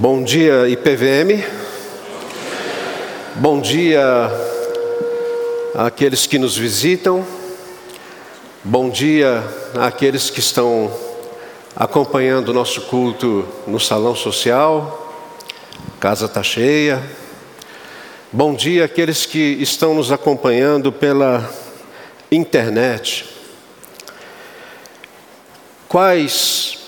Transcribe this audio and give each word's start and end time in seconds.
Bom 0.00 0.22
dia, 0.22 0.66
IPVM. 0.66 1.44
Bom 3.34 3.60
dia 3.60 4.30
àqueles 5.74 6.26
que 6.26 6.38
nos 6.38 6.56
visitam. 6.56 7.22
Bom 8.64 8.88
dia 8.88 9.44
àqueles 9.78 10.30
que 10.30 10.40
estão 10.40 10.90
acompanhando 11.76 12.48
o 12.48 12.54
nosso 12.54 12.80
culto 12.86 13.46
no 13.66 13.78
salão 13.78 14.16
social. 14.16 15.12
Casa 16.00 16.24
está 16.24 16.42
cheia. 16.42 17.04
Bom 18.32 18.54
dia 18.54 18.86
àqueles 18.86 19.26
que 19.26 19.58
estão 19.60 19.92
nos 19.92 20.10
acompanhando 20.10 20.90
pela 20.90 21.46
internet. 22.32 23.26
Quais 25.86 26.78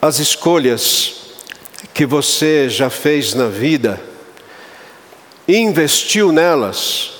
as 0.00 0.18
escolhas 0.18 1.17
que 1.98 2.06
você 2.06 2.68
já 2.68 2.88
fez 2.88 3.34
na 3.34 3.48
vida, 3.48 4.00
investiu 5.48 6.30
nelas 6.30 7.10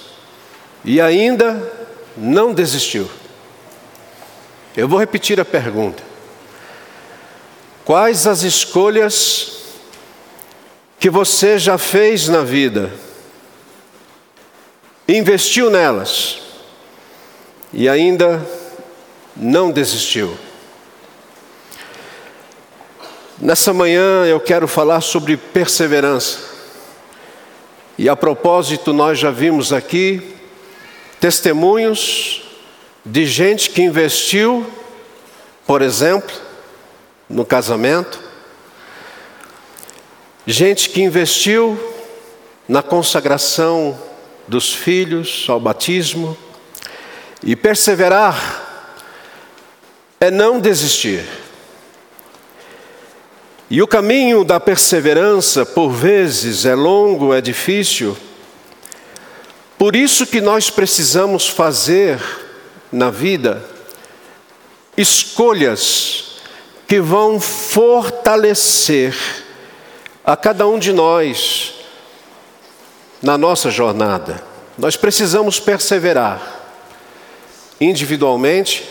e 0.85 1.01
ainda 1.01 1.61
não 2.17 2.55
desistiu? 2.55 3.11
Eu 4.77 4.87
vou 4.87 5.01
repetir 5.01 5.41
a 5.41 5.45
pergunta. 5.45 6.01
Quais 7.85 8.25
as 8.25 8.45
escolhas 8.45 9.65
que 11.01 11.11
você 11.11 11.59
já 11.59 11.77
fez 11.77 12.29
na 12.29 12.45
vida, 12.45 12.93
investiu 15.09 15.71
nelas 15.71 16.39
e 17.73 17.89
ainda 17.89 18.47
não 19.35 19.73
desistiu? 19.73 20.39
Nessa 23.41 23.73
manhã 23.73 24.25
eu 24.27 24.41
quero 24.41 24.67
falar 24.67 25.01
sobre 25.01 25.37
perseverança. 25.37 26.41
E 27.97 28.09
a 28.09 28.17
propósito, 28.17 28.93
nós 28.93 29.17
já 29.17 29.31
vimos 29.31 29.73
aqui 29.73 30.35
testemunhos 31.21 32.43
de 33.07 33.25
gente 33.27 33.71
que 33.71 33.81
investiu, 33.81 34.67
por 35.65 35.83
exemplo, 35.83 36.35
no 37.31 37.45
casamento, 37.45 38.19
gente 40.45 40.91
que 40.91 41.01
investiu 41.01 41.79
na 42.69 42.83
consagração 42.83 43.97
dos 44.49 44.75
filhos 44.75 45.47
ao 45.49 45.61
batismo, 45.61 46.37
e 47.45 47.55
perseverar 47.55 48.67
é 50.21 50.29
não 50.29 50.59
desistir. 50.59 51.25
E 53.71 53.83
o 53.83 53.87
caminho 53.87 54.45
da 54.45 54.59
perseverança, 54.59 55.67
por 55.67 55.91
vezes, 55.91 56.65
é 56.65 56.75
longo, 56.75 57.35
é 57.35 57.41
difícil. 57.41 58.17
Por 59.77 59.95
isso 59.95 60.27
que 60.27 60.41
nós 60.41 60.71
precisamos 60.71 61.47
fazer 61.47 62.19
na 62.91 63.11
vida 63.11 63.63
escolhas 64.97 66.41
que 66.87 66.99
vão 67.01 67.39
fortalecer 67.39 69.15
a 70.25 70.37
cada 70.37 70.67
um 70.67 70.79
de 70.79 70.93
nós 70.93 71.75
na 73.23 73.37
nossa 73.37 73.71
jornada. 73.71 74.43
Nós 74.79 74.97
precisamos 74.97 75.61
perseverar 75.61 76.41
individualmente, 77.81 78.89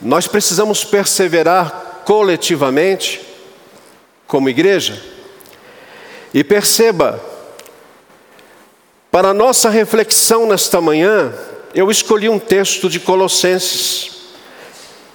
nós 0.00 0.28
precisamos 0.28 0.84
perseverar 0.84 1.93
coletivamente, 2.04 3.20
como 4.26 4.48
igreja. 4.48 5.02
E 6.32 6.42
perceba, 6.42 7.22
para 9.10 9.32
nossa 9.32 9.70
reflexão 9.70 10.46
nesta 10.46 10.80
manhã, 10.80 11.32
eu 11.74 11.90
escolhi 11.90 12.28
um 12.28 12.38
texto 12.38 12.88
de 12.88 12.98
Colossenses. 12.98 14.10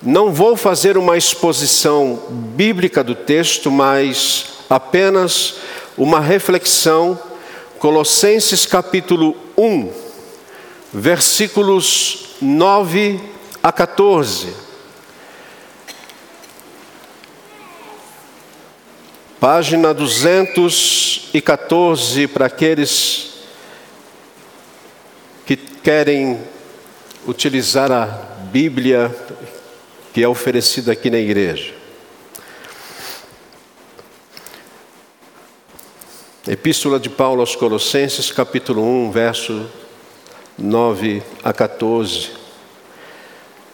Não 0.02 0.32
vou 0.32 0.56
fazer 0.56 0.98
uma 0.98 1.18
exposição 1.18 2.22
bíblica 2.30 3.04
do 3.04 3.14
texto, 3.14 3.70
mas 3.70 4.46
apenas 4.70 5.56
uma 5.98 6.22
reflexão. 6.22 7.20
Colossenses 7.78 8.66
capítulo 8.66 9.36
1, 9.58 9.92
versículos 10.94 12.36
9 12.42 13.20
a 13.62 13.72
14. 13.72 14.69
Página 19.40 19.94
214 19.94 22.28
para 22.28 22.48
aqueles 22.48 23.36
que 25.46 25.56
querem 25.56 26.38
utilizar 27.26 27.90
a 27.90 28.06
Bíblia 28.52 29.16
que 30.14 30.22
é 30.22 30.28
oferecida 30.28 30.92
aqui 30.92 31.10
na 31.10 31.20
igreja. 31.20 31.74
Epístola 36.46 37.00
de 37.00 37.10
Paulo 37.10 37.40
aos 37.40 37.56
Colossenses, 37.56 38.34
capítulo 38.34 38.84
1, 38.84 39.12
verso 39.12 39.72
9 40.58 41.24
a 41.42 41.54
14. 41.54 42.32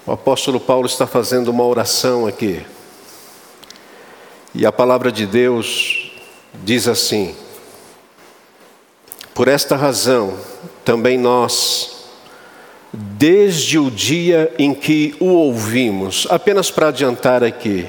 O 0.06 0.12
apóstolo 0.12 0.60
Paulo 0.60 0.86
está 0.86 1.08
fazendo 1.08 1.48
uma 1.48 1.64
oração 1.64 2.28
aqui. 2.28 2.64
E 4.58 4.66
a 4.66 4.72
palavra 4.72 5.12
de 5.12 5.26
Deus 5.26 6.12
diz 6.64 6.88
assim: 6.88 7.36
Por 9.34 9.50
esta 9.50 9.76
razão, 9.76 10.38
também 10.86 11.18
nós, 11.18 12.06
desde 12.94 13.78
o 13.78 13.92
dia 13.92 14.54
em 14.58 14.74
que 14.74 15.14
o 15.20 15.26
ouvimos, 15.26 16.26
apenas 16.30 16.72
para 16.72 16.88
adiantar 16.88 17.44
aqui, 17.44 17.86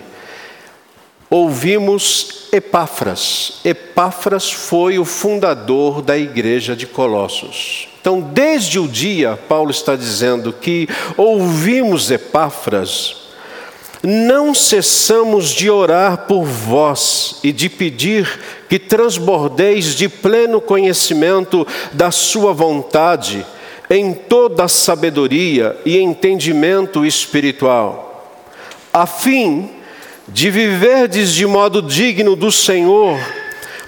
ouvimos 1.31 2.49
Epáfras. 2.51 3.61
Epáfras 3.65 4.51
foi 4.51 4.99
o 4.99 5.05
fundador 5.05 6.03
da 6.03 6.19
igreja 6.19 6.75
de 6.75 6.87
Colossos. 6.87 7.87
Então, 8.01 8.21
desde 8.21 8.81
o 8.81 8.89
dia, 8.89 9.39
Paulo 9.49 9.71
está 9.71 9.95
dizendo 9.95 10.53
que 10.53 10.89
ouvimos 11.17 12.11
Epáfras, 12.11 13.26
não 14.03 14.55
cessamos 14.55 15.51
de 15.51 15.71
orar 15.71 16.27
por 16.27 16.45
vós 16.45 17.41
e 17.43 17.53
de 17.53 17.69
pedir 17.69 18.41
que 18.69 18.79
transbordeis 18.79 19.95
de 19.95 20.09
pleno 20.09 20.61
conhecimento 20.61 21.67
da 21.93 22.11
Sua 22.11 22.53
vontade, 22.53 23.47
em 23.89 24.13
toda 24.13 24.67
sabedoria 24.67 25.77
e 25.85 25.99
entendimento 25.99 27.07
espiritual, 27.07 28.35
a 28.93 29.07
fim 29.07 29.71
de 30.29 30.51
viverdes 30.51 31.33
de 31.33 31.47
modo 31.47 31.81
digno 31.81 32.35
do 32.35 32.51
Senhor, 32.51 33.19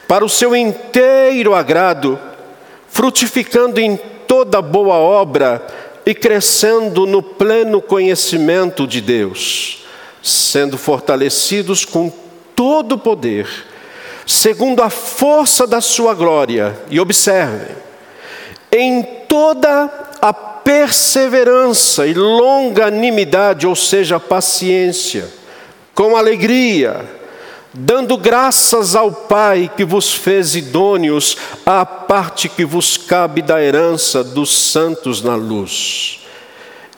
para 0.07 0.25
o 0.25 0.29
seu 0.29 0.55
inteiro 0.55 1.55
agrado, 1.55 2.19
frutificando 2.89 3.81
em 3.81 3.99
toda 4.27 4.63
boa 4.63 4.95
obra 4.95 5.67
e 6.07 6.15
crescendo 6.15 7.05
no 7.05 7.23
pleno 7.23 7.83
conhecimento 7.83 8.87
de 8.87 9.01
Deus 9.01 9.79
sendo 10.31 10.77
fortalecidos 10.79 11.85
com 11.85 12.13
todo 12.55 12.97
o 12.97 12.99
poder, 12.99 13.49
segundo 14.27 14.83
a 14.83 14.91
força 14.91 15.67
da 15.67 15.81
sua 15.81 16.15
glória, 16.15 16.79
e 16.91 17.01
observem, 17.01 17.77
em 18.71 19.03
toda 19.29 19.91
a 20.21 20.33
perseverança 20.33 22.07
e 22.07 22.15
longanimidade, 22.15 23.67
ou 23.67 23.75
seja, 23.75 24.21
paciência, 24.21 25.29
com 25.95 26.17
alegria, 26.17 27.05
dando 27.73 28.17
graças 28.17 28.95
ao 28.95 29.13
Pai 29.13 29.71
que 29.77 29.85
vos 29.85 30.13
fez 30.13 30.55
idôneos 30.55 31.37
à 31.65 31.87
parte 31.87 32.49
que 32.49 32.65
vos 32.65 32.97
cabe 32.97 33.41
da 33.41 33.63
herança 33.63 34.25
dos 34.25 34.57
santos 34.57 35.23
na 35.23 35.35
luz. 35.37 36.21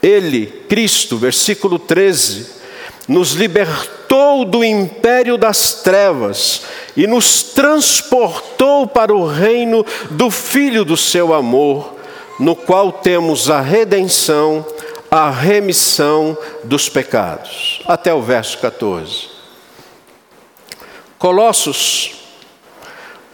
Ele, 0.03 0.47
Cristo, 0.69 1.17
versículo 1.17 1.79
13, 1.79 2.60
nos 3.09 3.33
libertou 3.33 4.45
do 4.45 4.65
império 4.65 5.37
das 5.37 5.83
trevas 5.83 6.63
e 6.97 7.07
nos 7.07 7.43
transportou 7.43 8.87
para 8.87 9.15
o 9.15 9.27
reino 9.27 9.85
do 10.11 10.31
Filho 10.31 10.85
do 10.85 10.97
seu 10.97 11.33
amor, 11.33 11.97
no 12.39 12.55
qual 12.57 12.93
temos 12.93 13.51
a 13.51 13.61
redenção, 13.61 14.65
a 15.11 15.31
remissão 15.31 16.37
dos 16.65 16.89
pecados. 16.89 17.83
Até 17.87 18.13
o 18.15 18.23
verso 18.23 18.59
14. 18.59 19.29
Colossos 21.19 22.13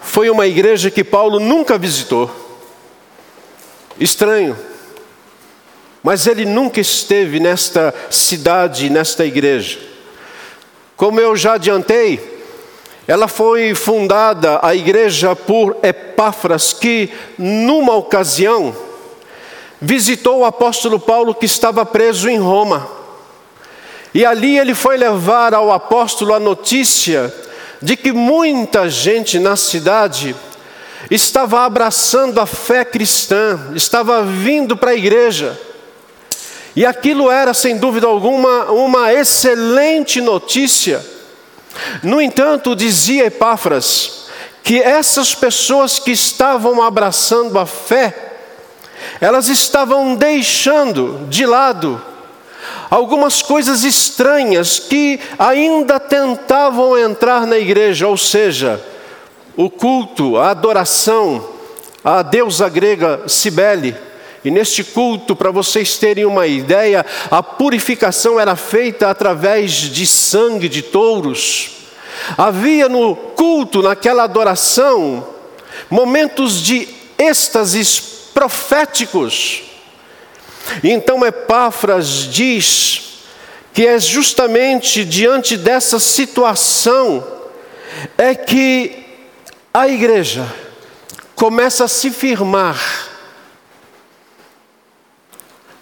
foi 0.01 0.31
uma 0.31 0.47
igreja 0.47 0.91
que 0.91 1.05
Paulo 1.05 1.39
nunca 1.39 1.77
visitou. 1.79 2.31
Estranho 3.99 4.57
mas 6.03 6.27
ele 6.27 6.45
nunca 6.45 6.81
esteve 6.81 7.41
nesta 7.41 7.95
cidade, 8.11 8.89
nesta 8.91 9.25
igreja. 9.25 9.79
Como 10.97 11.21
eu 11.21 11.37
já 11.37 11.55
adiantei, 11.55 12.37
Ela 13.09 13.29
foi 13.29 13.73
fundada, 13.73 14.59
a 14.63 14.75
igreja, 14.75 15.37
por 15.37 15.77
Epáfras, 15.81 16.73
que, 16.73 17.09
numa 17.39 17.95
ocasião, 17.95 18.75
visitou 19.81 20.41
o 20.41 20.45
apóstolo 20.45 20.99
Paulo 20.99 21.33
que 21.33 21.47
estava 21.47 21.87
preso 21.87 22.29
em 22.29 22.39
Roma. 22.39 22.89
E 24.13 24.25
ali 24.25 24.59
ele 24.59 24.75
foi 24.75 24.97
levar 24.97 25.55
ao 25.55 25.71
apóstolo 25.71 26.35
a 26.35 26.41
notícia 26.41 27.33
de 27.81 27.97
que 27.97 28.11
muita 28.11 28.89
gente 28.89 29.39
na 29.39 29.55
cidade 29.55 30.35
estava 31.09 31.65
abraçando 31.65 32.41
a 32.41 32.47
fé 32.47 32.85
cristã, 32.85 33.71
estava 33.77 34.25
vindo 34.25 34.77
para 34.77 34.91
a 34.91 34.97
igreja. 34.97 35.57
E 36.77 36.85
aquilo 36.85 37.31
era, 37.31 37.55
sem 37.55 37.79
dúvida 37.79 38.07
alguma, 38.07 38.67
uma 38.67 39.11
excelente 39.11 40.21
notícia. 40.21 41.03
No 42.03 42.21
entanto, 42.21 42.77
dizia 42.77 43.25
Epáfras, 43.25 44.27
que 44.63 44.83
essas 44.83 45.35
pessoas 45.35 45.99
que 45.99 46.11
estavam 46.11 46.83
abraçando 46.83 47.59
a 47.59 47.65
fé, 47.65 48.15
elas 49.21 49.49
estavam 49.49 50.15
deixando 50.15 51.27
de 51.31 51.47
lado 51.47 52.03
algumas 52.91 53.41
coisas 53.41 53.83
estranhas 53.83 54.79
que 54.79 55.19
ainda 55.39 55.99
tentavam 55.99 56.99
entrar 56.99 57.47
na 57.47 57.57
igreja, 57.57 58.07
ou 58.07 58.19
seja, 58.19 58.85
o 59.57 59.71
culto, 59.71 60.37
a 60.37 60.51
adoração 60.51 61.49
à 62.05 62.23
deusa 62.23 62.69
grega 62.69 63.23
Cibele. 63.27 63.97
E 64.47 64.51
neste 64.51 64.85
culto, 64.85 65.35
para 65.35 65.51
vocês 65.51 65.99
terem 65.99 66.25
uma 66.25 66.47
ideia, 66.47 67.05
a 67.33 67.43
purificação 67.43 68.39
era 68.39 68.55
feita 68.55 69.11
através 69.11 69.73
de 69.73 70.07
sangue 70.07 70.69
de 70.69 70.83
touros. 70.83 71.71
Havia 72.39 72.89
no 72.89 73.17
culto, 73.17 73.83
naquela 73.83 74.23
adoração, 74.23 75.27
momentos 75.91 76.63
de 76.63 76.87
êxtases 77.19 77.99
proféticos. 78.33 79.65
Então 80.85 81.27
Epáfras 81.27 82.33
diz 82.33 83.25
que 83.75 83.85
é 83.85 83.99
justamente 83.99 85.05
diante 85.05 85.57
dessa 85.57 85.99
situação 85.99 87.27
é 88.17 88.33
que 88.33 89.07
a 89.75 89.89
igreja 89.89 90.47
começa 91.35 91.83
a 91.87 91.89
se 91.89 92.13
firmar 92.13 93.16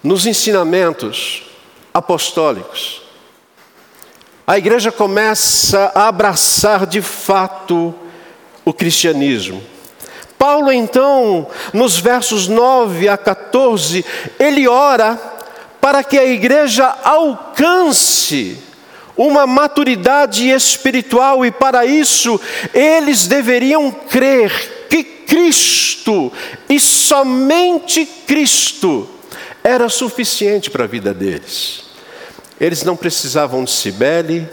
nos 0.05 0.27
ensinamentos 0.27 1.45
apostólicos. 1.93 3.03
A 4.47 4.59
igreja 4.59 4.93
começa 4.93 5.91
a 5.95 6.09
abraçar 6.09 6.87
de 6.87 7.01
fato 7.01 7.95
o 8.62 8.75
cristianismo. 8.75 9.62
Paulo, 10.37 10.71
então, 10.71 11.47
nos 11.73 11.99
versos 11.99 12.47
9 12.47 13.09
a 13.09 13.17
14, 13.17 14.05
ele 14.39 14.69
ora 14.69 15.19
para 15.81 16.05
que 16.05 16.19
a 16.19 16.25
igreja 16.27 16.85
alcance 17.03 18.59
uma 19.17 19.47
maturidade 19.47 20.50
espiritual, 20.50 21.47
e 21.47 21.50
para 21.50 21.87
isso 21.87 22.39
eles 22.75 23.27
deveriam 23.27 23.91
crer 23.91 24.87
que 24.91 25.03
Cristo, 25.05 26.31
e 26.69 26.79
somente 26.79 28.05
Cristo, 28.27 29.09
era 29.64 29.88
suficiente 29.88 30.70
para 30.70 30.84
a 30.84 30.87
vida 30.87 31.14
deles. 31.14 31.84
Eles 32.61 32.82
não 32.82 32.94
precisavam 32.94 33.64
de 33.64 33.70
Cibele, 33.70 34.46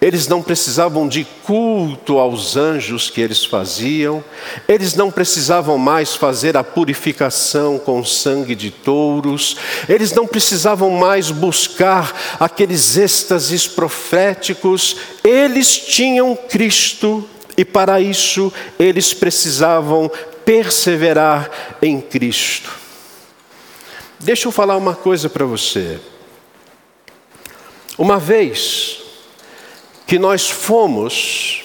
eles 0.00 0.26
não 0.26 0.42
precisavam 0.42 1.06
de 1.06 1.24
culto 1.44 2.18
aos 2.18 2.56
anjos 2.56 3.08
que 3.08 3.20
eles 3.20 3.44
faziam, 3.44 4.22
eles 4.66 4.96
não 4.96 5.12
precisavam 5.12 5.78
mais 5.78 6.16
fazer 6.16 6.56
a 6.56 6.64
purificação 6.64 7.78
com 7.78 8.04
sangue 8.04 8.56
de 8.56 8.72
touros, 8.72 9.56
eles 9.88 10.12
não 10.12 10.26
precisavam 10.26 10.90
mais 10.90 11.30
buscar 11.30 12.36
aqueles 12.40 12.96
êxtases 12.96 13.68
proféticos, 13.68 14.96
eles 15.22 15.78
tinham 15.78 16.34
Cristo 16.34 17.24
e 17.56 17.64
para 17.64 18.00
isso 18.00 18.52
eles 18.80 19.14
precisavam 19.14 20.10
perseverar 20.44 21.48
em 21.80 22.00
Cristo. 22.00 22.81
Deixa 24.22 24.46
eu 24.46 24.52
falar 24.52 24.76
uma 24.76 24.94
coisa 24.94 25.28
para 25.28 25.44
você. 25.44 25.98
Uma 27.98 28.20
vez, 28.20 29.00
que 30.06 30.16
nós 30.16 30.48
fomos 30.48 31.64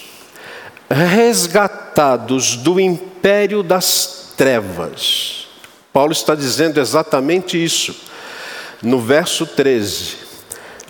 resgatados 0.90 2.56
do 2.56 2.80
império 2.80 3.62
das 3.62 4.32
trevas. 4.36 5.46
Paulo 5.92 6.10
está 6.10 6.34
dizendo 6.34 6.80
exatamente 6.80 7.62
isso 7.62 7.94
no 8.82 8.98
verso 8.98 9.46
13. 9.46 10.16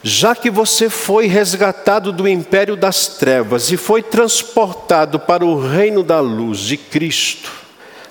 Já 0.02 0.34
que 0.34 0.50
você 0.50 0.88
foi 0.88 1.26
resgatado 1.26 2.12
do 2.12 2.26
império 2.26 2.76
das 2.76 3.08
trevas 3.08 3.70
e 3.70 3.76
foi 3.76 4.02
transportado 4.02 5.20
para 5.20 5.44
o 5.44 5.60
reino 5.60 6.02
da 6.02 6.20
luz 6.20 6.60
de 6.60 6.78
Cristo, 6.78 7.50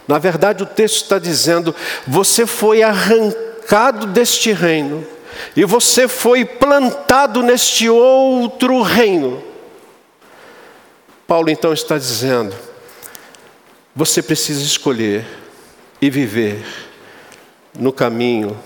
na 0.08 0.20
verdade 0.20 0.62
o 0.62 0.68
texto 0.68 1.04
está 1.04 1.18
dizendo: 1.18 1.74
você 2.06 2.46
foi 2.46 2.84
arrancado 2.84 3.47
deste 4.08 4.54
reino 4.54 5.06
e 5.56 5.66
você 5.66 6.08
foi 6.08 6.46
plantado 6.46 7.42
neste 7.44 7.90
outro 7.90 8.82
reino. 8.82 9.44
Paulo 11.28 11.50
então 11.50 11.74
está 11.74 11.98
dizendo: 11.98 12.56
você 13.96 14.22
precisa 14.22 14.64
escolher 14.64 15.26
e 16.02 16.10
viver 16.10 16.66
no 17.78 17.92
caminho 17.92 18.58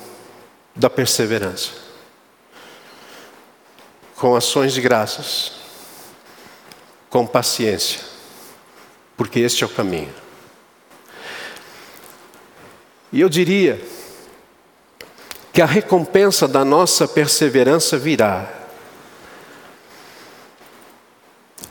da 0.76 0.90
perseverança, 0.90 1.72
com 4.16 4.36
ações 4.36 4.74
de 4.74 4.82
graças, 4.82 5.54
com 7.10 7.26
paciência, 7.26 8.00
porque 9.18 9.40
este 9.40 9.64
é 9.64 9.68
o 9.68 9.70
caminho. 9.70 10.14
E 13.12 13.20
eu 13.20 13.28
diria, 13.28 13.82
que 15.54 15.62
a 15.62 15.66
recompensa 15.66 16.48
da 16.48 16.64
nossa 16.64 17.08
perseverança 17.08 17.98
virá. 17.98 18.48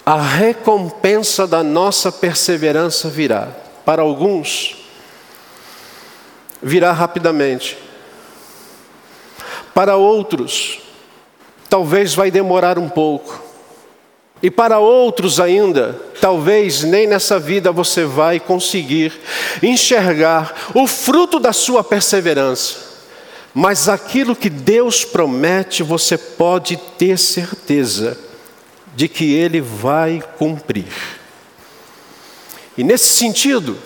A 0.05 0.21
recompensa 0.21 1.47
da 1.47 1.63
nossa 1.63 2.11
perseverança 2.13 3.09
virá. 3.09 3.49
Para 3.85 4.03
alguns, 4.03 4.77
virá 6.63 6.93
rapidamente. 6.93 7.79
Para 9.73 9.97
outros, 9.97 10.81
talvez 11.69 12.15
vai 12.15 12.31
demorar 12.31 12.79
um 12.79 12.89
pouco. 12.89 13.41
E 14.43 14.51
para 14.51 14.79
outros 14.79 15.39
ainda, 15.39 16.01
talvez 16.21 16.83
nem 16.83 17.07
nessa 17.07 17.39
vida 17.39 17.71
você 17.71 18.05
vai 18.05 18.41
conseguir 18.41 19.13
enxergar 19.63 20.71
o 20.75 20.87
fruto 20.87 21.39
da 21.39 21.53
sua 21.53 21.85
perseverança. 21.85 22.90
Mas 23.53 23.89
aquilo 23.89 24.37
que 24.37 24.49
Deus 24.49 25.05
promete, 25.05 25.83
você 25.83 26.17
pode 26.17 26.77
ter 26.99 27.19
certeza 27.19 28.17
de 28.95 29.09
que 29.09 29.35
Ele 29.35 29.61
vai 29.61 30.23
cumprir. 30.39 30.87
E 32.79 32.85
nesse 32.85 33.09
sentido, 33.09 33.77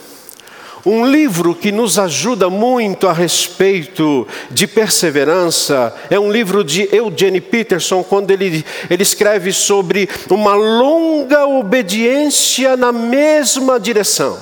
um 0.87 1.07
livro 1.07 1.55
que 1.55 1.73
nos 1.73 1.99
ajuda 1.99 2.51
muito 2.51 3.09
a 3.09 3.13
respeito 3.13 4.29
de 4.51 4.67
perseverança 4.67 5.95
é 6.11 6.21
um 6.21 6.31
livro 6.31 6.63
de 6.63 6.87
Eugene 6.95 7.41
Peterson, 7.41 8.05
quando 8.05 8.31
ele, 8.31 8.63
ele 8.91 9.03
escreve 9.03 9.51
sobre 9.51 10.09
uma 10.29 10.55
longa 10.55 11.47
obediência 11.47 12.77
na 12.77 12.93
mesma 12.93 13.81
direção. 13.81 14.39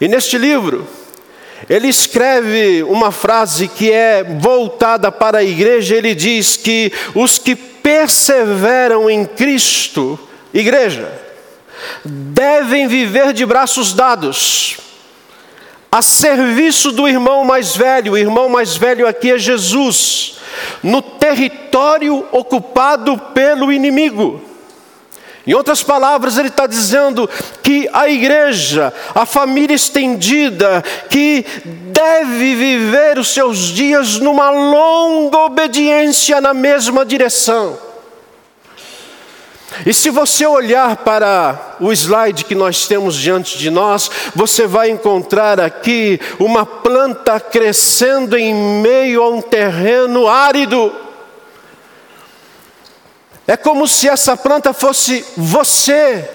E 0.00 0.06
neste 0.06 0.38
livro, 0.38 0.86
ele 1.68 1.88
escreve 1.88 2.82
uma 2.84 3.10
frase 3.10 3.68
que 3.68 3.90
é 3.90 4.22
voltada 4.22 5.10
para 5.10 5.38
a 5.38 5.44
igreja, 5.44 5.96
ele 5.96 6.14
diz 6.14 6.56
que 6.56 6.92
os 7.14 7.38
que 7.38 7.56
perseveram 7.56 9.08
em 9.08 9.24
Cristo, 9.24 10.18
igreja, 10.52 11.10
devem 12.04 12.86
viver 12.86 13.32
de 13.32 13.46
braços 13.46 13.94
dados, 13.94 14.76
a 15.90 16.02
serviço 16.02 16.92
do 16.92 17.08
irmão 17.08 17.44
mais 17.44 17.74
velho, 17.74 18.12
o 18.12 18.18
irmão 18.18 18.48
mais 18.48 18.76
velho 18.76 19.06
aqui 19.06 19.30
é 19.32 19.38
Jesus, 19.38 20.38
no 20.82 21.00
território 21.00 22.26
ocupado 22.30 23.16
pelo 23.34 23.72
inimigo. 23.72 24.47
Em 25.48 25.54
outras 25.54 25.82
palavras, 25.82 26.36
ele 26.36 26.48
está 26.48 26.66
dizendo 26.66 27.26
que 27.62 27.88
a 27.94 28.06
igreja, 28.06 28.92
a 29.14 29.24
família 29.24 29.74
estendida, 29.74 30.84
que 31.08 31.42
deve 31.64 32.54
viver 32.54 33.18
os 33.18 33.28
seus 33.28 33.56
dias 33.56 34.18
numa 34.18 34.50
longa 34.50 35.38
obediência 35.38 36.38
na 36.38 36.52
mesma 36.52 37.02
direção. 37.02 37.78
E 39.86 39.94
se 39.94 40.10
você 40.10 40.46
olhar 40.46 40.98
para 40.98 41.76
o 41.80 41.90
slide 41.94 42.44
que 42.44 42.54
nós 42.54 42.86
temos 42.86 43.16
diante 43.16 43.56
de 43.56 43.70
nós, 43.70 44.10
você 44.34 44.66
vai 44.66 44.90
encontrar 44.90 45.58
aqui 45.58 46.20
uma 46.38 46.66
planta 46.66 47.40
crescendo 47.40 48.36
em 48.36 48.54
meio 48.82 49.22
a 49.22 49.30
um 49.30 49.40
terreno 49.40 50.28
árido. 50.28 51.07
É 53.48 53.56
como 53.56 53.88
se 53.88 54.06
essa 54.06 54.36
planta 54.36 54.74
fosse 54.74 55.24
você, 55.34 56.28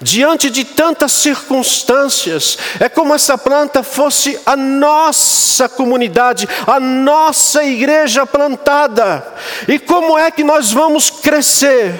diante 0.00 0.48
de 0.48 0.64
tantas 0.64 1.12
circunstâncias, 1.12 2.56
é 2.80 2.88
como 2.88 3.14
essa 3.14 3.36
planta 3.36 3.82
fosse 3.82 4.40
a 4.46 4.56
nossa 4.56 5.68
comunidade, 5.68 6.48
a 6.66 6.80
nossa 6.80 7.62
igreja 7.62 8.24
plantada. 8.24 9.22
E 9.68 9.78
como 9.78 10.18
é 10.18 10.30
que 10.30 10.42
nós 10.42 10.72
vamos 10.72 11.10
crescer? 11.10 11.92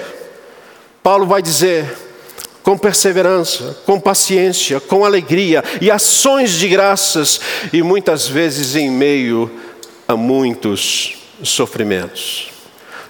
Paulo 1.03 1.27
vai 1.27 1.43
dizer: 1.43 1.95
com 2.63 2.75
perseverança, 2.75 3.77
com 3.85 3.99
paciência, 3.99 4.79
com 4.79 5.05
alegria 5.05 5.63
e 5.79 5.91
ações 5.91 6.53
de 6.53 6.67
graças, 6.67 7.39
e 7.71 7.83
muitas 7.83 8.27
vezes 8.27 8.75
em 8.75 8.89
meio 8.89 9.59
a 10.07 10.15
muitos 10.15 11.19
sofrimentos. 11.43 12.50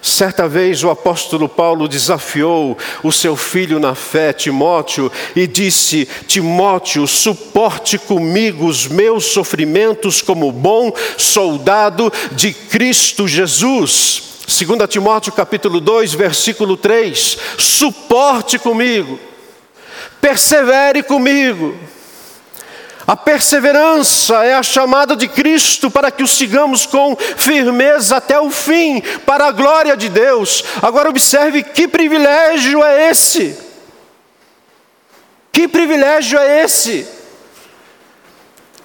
Certa 0.02 0.48
vez 0.48 0.84
o 0.84 0.90
apóstolo 0.90 1.48
Paulo 1.48 1.88
desafiou 1.88 2.76
o 3.04 3.12
seu 3.12 3.36
filho 3.36 3.80
na 3.80 3.94
fé, 3.94 4.34
Timóteo, 4.34 5.12
e 5.36 5.46
disse: 5.46 6.10
Timóteo, 6.26 7.06
suporte 7.06 8.00
comigo 8.00 8.66
os 8.66 8.88
meus 8.88 9.26
sofrimentos 9.26 10.20
como 10.20 10.52
bom 10.52 10.92
soldado 11.18 12.12
de 12.32 12.52
Cristo 12.52 13.28
Jesus. 13.28 14.24
2 14.48 14.90
Timóteo 14.90 15.32
capítulo 15.34 15.80
2, 15.80 16.16
versículo 16.16 16.76
3: 16.76 17.38
Suporte 17.60 18.58
comigo, 18.58 19.20
persevere 20.20 21.04
comigo. 21.04 21.76
A 23.08 23.16
perseverança 23.16 24.44
é 24.46 24.54
a 24.54 24.64
chamada 24.64 25.16
de 25.16 25.28
Cristo 25.28 25.90
para 25.90 26.12
que 26.12 26.24
o 26.24 26.28
sigamos 26.28 26.86
com 26.86 27.16
firmeza 27.16 28.18
até 28.18 28.40
o 28.40 28.52
fim, 28.52 29.02
para 29.26 29.48
a 29.48 29.52
glória 29.52 29.98
de 29.98 30.08
Deus. 30.08 30.64
Agora, 30.82 31.10
observe 31.10 31.64
que 31.64 31.88
privilégio 31.88 32.84
é 32.84 33.10
esse. 33.10 33.58
Que 35.52 35.68
privilégio 35.68 36.40
é 36.40 36.64
esse 36.64 37.08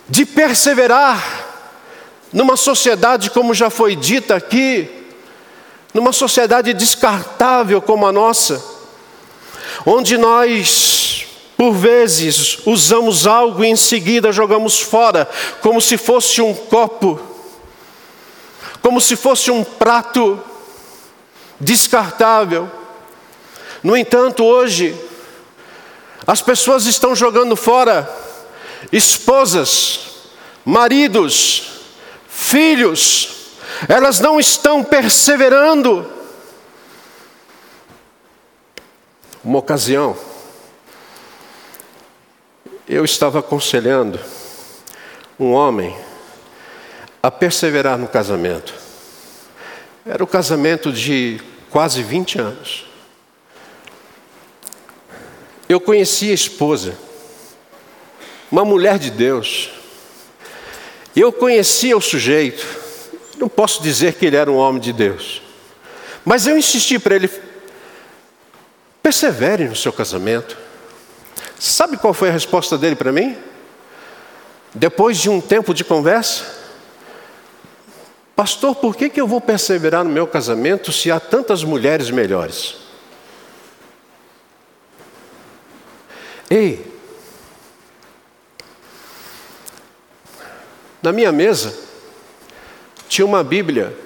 de 0.08 0.24
perseverar 0.24 1.44
numa 2.32 2.56
sociedade, 2.56 3.30
como 3.30 3.54
já 3.54 3.70
foi 3.70 3.96
dita 3.96 4.36
aqui, 4.36 4.88
numa 5.92 6.12
sociedade 6.12 6.72
descartável 6.74 7.80
como 7.80 8.06
a 8.06 8.12
nossa, 8.12 8.62
onde 9.84 10.18
nós 10.18 11.05
por 11.56 11.72
vezes 11.72 12.58
usamos 12.66 13.26
algo 13.26 13.64
e 13.64 13.68
em 13.68 13.76
seguida 13.76 14.30
jogamos 14.30 14.80
fora, 14.80 15.28
como 15.60 15.80
se 15.80 15.96
fosse 15.96 16.42
um 16.42 16.54
copo, 16.54 17.18
como 18.82 19.00
se 19.00 19.16
fosse 19.16 19.50
um 19.50 19.64
prato 19.64 20.38
descartável. 21.58 22.70
No 23.82 23.96
entanto, 23.96 24.44
hoje, 24.44 24.94
as 26.26 26.42
pessoas 26.42 26.84
estão 26.86 27.14
jogando 27.14 27.56
fora 27.56 28.08
esposas, 28.92 30.00
maridos, 30.64 31.80
filhos, 32.28 33.30
elas 33.88 34.20
não 34.20 34.38
estão 34.38 34.84
perseverando. 34.84 36.12
Uma 39.42 39.58
ocasião, 39.58 40.16
eu 42.88 43.04
estava 43.04 43.40
aconselhando 43.40 44.20
um 45.38 45.52
homem 45.52 45.96
a 47.22 47.30
perseverar 47.30 47.98
no 47.98 48.06
casamento. 48.06 48.72
Era 50.04 50.22
o 50.22 50.26
casamento 50.26 50.92
de 50.92 51.40
quase 51.68 52.02
20 52.02 52.38
anos. 52.38 52.86
Eu 55.68 55.80
conheci 55.80 56.30
a 56.30 56.34
esposa, 56.34 56.96
uma 58.50 58.64
mulher 58.64 59.00
de 59.00 59.10
Deus. 59.10 59.70
Eu 61.14 61.32
conhecia 61.32 61.96
o 61.96 62.00
sujeito. 62.00 62.64
Não 63.36 63.48
posso 63.48 63.82
dizer 63.82 64.14
que 64.14 64.26
ele 64.26 64.36
era 64.36 64.50
um 64.50 64.56
homem 64.56 64.80
de 64.80 64.92
Deus. 64.92 65.42
Mas 66.24 66.46
eu 66.46 66.56
insisti 66.56 67.00
para 67.00 67.16
ele: 67.16 67.28
persevere 69.02 69.64
no 69.64 69.74
seu 69.74 69.92
casamento. 69.92 70.65
Sabe 71.58 71.96
qual 71.96 72.12
foi 72.12 72.28
a 72.28 72.32
resposta 72.32 72.76
dele 72.76 72.96
para 72.96 73.12
mim? 73.12 73.36
Depois 74.74 75.16
de 75.18 75.30
um 75.30 75.40
tempo 75.40 75.72
de 75.72 75.84
conversa, 75.84 76.56
Pastor, 78.36 78.76
por 78.76 78.94
que, 78.94 79.08
que 79.08 79.18
eu 79.18 79.26
vou 79.26 79.40
perseverar 79.40 80.04
no 80.04 80.10
meu 80.10 80.26
casamento 80.26 80.92
se 80.92 81.10
há 81.10 81.18
tantas 81.18 81.64
mulheres 81.64 82.10
melhores? 82.10 82.76
Ei, 86.50 86.94
na 91.02 91.12
minha 91.12 91.32
mesa 91.32 91.74
tinha 93.08 93.24
uma 93.24 93.42
Bíblia 93.42 93.96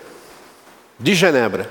de 0.97 1.13
Genebra. 1.13 1.69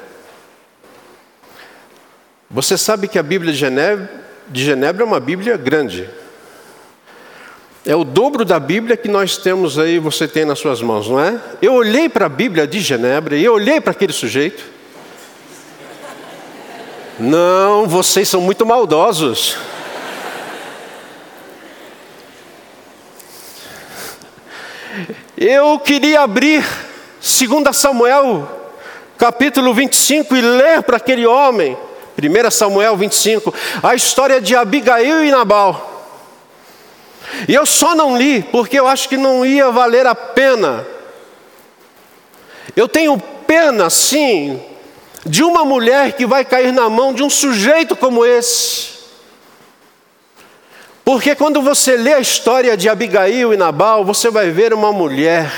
Você 2.51 2.77
sabe 2.77 3.07
que 3.07 3.17
a 3.17 3.23
Bíblia 3.23 3.53
de 3.53 3.59
Genebra 3.59 4.28
de 4.49 4.63
Genebra 4.63 5.03
é 5.03 5.05
uma 5.05 5.19
Bíblia 5.19 5.55
grande. 5.55 6.09
É 7.85 7.95
o 7.95 8.03
dobro 8.03 8.43
da 8.43 8.59
Bíblia 8.59 8.97
que 8.97 9.07
nós 9.07 9.37
temos 9.37 9.79
aí, 9.79 9.99
você 9.99 10.27
tem 10.27 10.43
nas 10.43 10.59
suas 10.59 10.81
mãos, 10.81 11.07
não 11.07 11.19
é? 11.19 11.39
Eu 11.61 11.73
olhei 11.73 12.09
para 12.09 12.25
a 12.25 12.29
Bíblia 12.29 12.67
de 12.67 12.79
Genebra 12.79 13.35
e 13.35 13.45
eu 13.45 13.53
olhei 13.53 13.79
para 13.79 13.91
aquele 13.91 14.11
sujeito. 14.11 14.63
Não, 17.19 17.87
vocês 17.87 18.27
são 18.27 18.41
muito 18.41 18.65
maldosos. 18.65 19.57
Eu 25.37 25.79
queria 25.79 26.21
abrir 26.21 26.65
2 27.21 27.75
Samuel, 27.75 28.47
capítulo 29.17 29.73
25, 29.73 30.35
e 30.35 30.41
ler 30.41 30.83
para 30.83 30.97
aquele 30.97 31.25
homem 31.25 31.77
1 32.19 32.51
Samuel 32.51 32.97
25, 32.97 33.53
a 33.81 33.95
história 33.95 34.41
de 34.41 34.55
Abigail 34.55 35.23
e 35.23 35.31
Nabal. 35.31 35.89
E 37.47 37.53
eu 37.53 37.65
só 37.65 37.95
não 37.95 38.17
li 38.17 38.41
porque 38.41 38.79
eu 38.79 38.87
acho 38.87 39.07
que 39.07 39.17
não 39.17 39.45
ia 39.45 39.71
valer 39.71 40.05
a 40.05 40.15
pena. 40.15 40.85
Eu 42.75 42.87
tenho 42.87 43.17
pena, 43.47 43.89
sim, 43.89 44.61
de 45.25 45.43
uma 45.43 45.63
mulher 45.65 46.13
que 46.13 46.25
vai 46.25 46.43
cair 46.45 46.71
na 46.71 46.89
mão 46.89 47.13
de 47.13 47.23
um 47.23 47.29
sujeito 47.29 47.95
como 47.95 48.25
esse. 48.25 48.99
Porque 51.03 51.35
quando 51.35 51.61
você 51.61 51.97
lê 51.97 52.13
a 52.13 52.19
história 52.19 52.77
de 52.77 52.87
Abigail 52.87 53.53
e 53.53 53.57
Nabal, 53.57 54.05
você 54.05 54.29
vai 54.29 54.51
ver 54.51 54.73
uma 54.73 54.91
mulher 54.91 55.51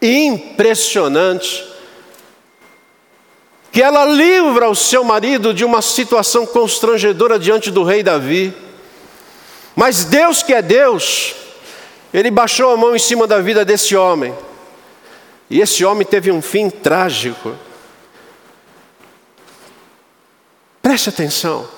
impressionante, 0.00 1.64
que 3.72 3.80
ela 3.80 4.04
livra 4.04 4.68
o 4.68 4.74
seu 4.74 5.04
marido 5.04 5.54
de 5.54 5.64
uma 5.64 5.80
situação 5.80 6.44
constrangedora 6.44 7.38
diante 7.38 7.70
do 7.70 7.84
rei 7.84 8.02
Davi. 8.02 8.52
Mas 9.76 10.04
Deus, 10.04 10.42
que 10.42 10.52
é 10.52 10.60
Deus, 10.60 11.34
ele 12.12 12.30
baixou 12.30 12.72
a 12.72 12.76
mão 12.76 12.96
em 12.96 12.98
cima 12.98 13.26
da 13.26 13.40
vida 13.40 13.64
desse 13.64 13.94
homem. 13.94 14.34
E 15.48 15.60
esse 15.60 15.84
homem 15.84 16.06
teve 16.06 16.30
um 16.32 16.42
fim 16.42 16.68
trágico. 16.68 17.56
Preste 20.82 21.08
atenção. 21.08 21.68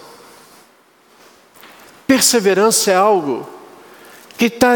Perseverança 2.06 2.90
é 2.90 2.96
algo 2.96 3.48
que 4.38 4.48
tá, 4.48 4.72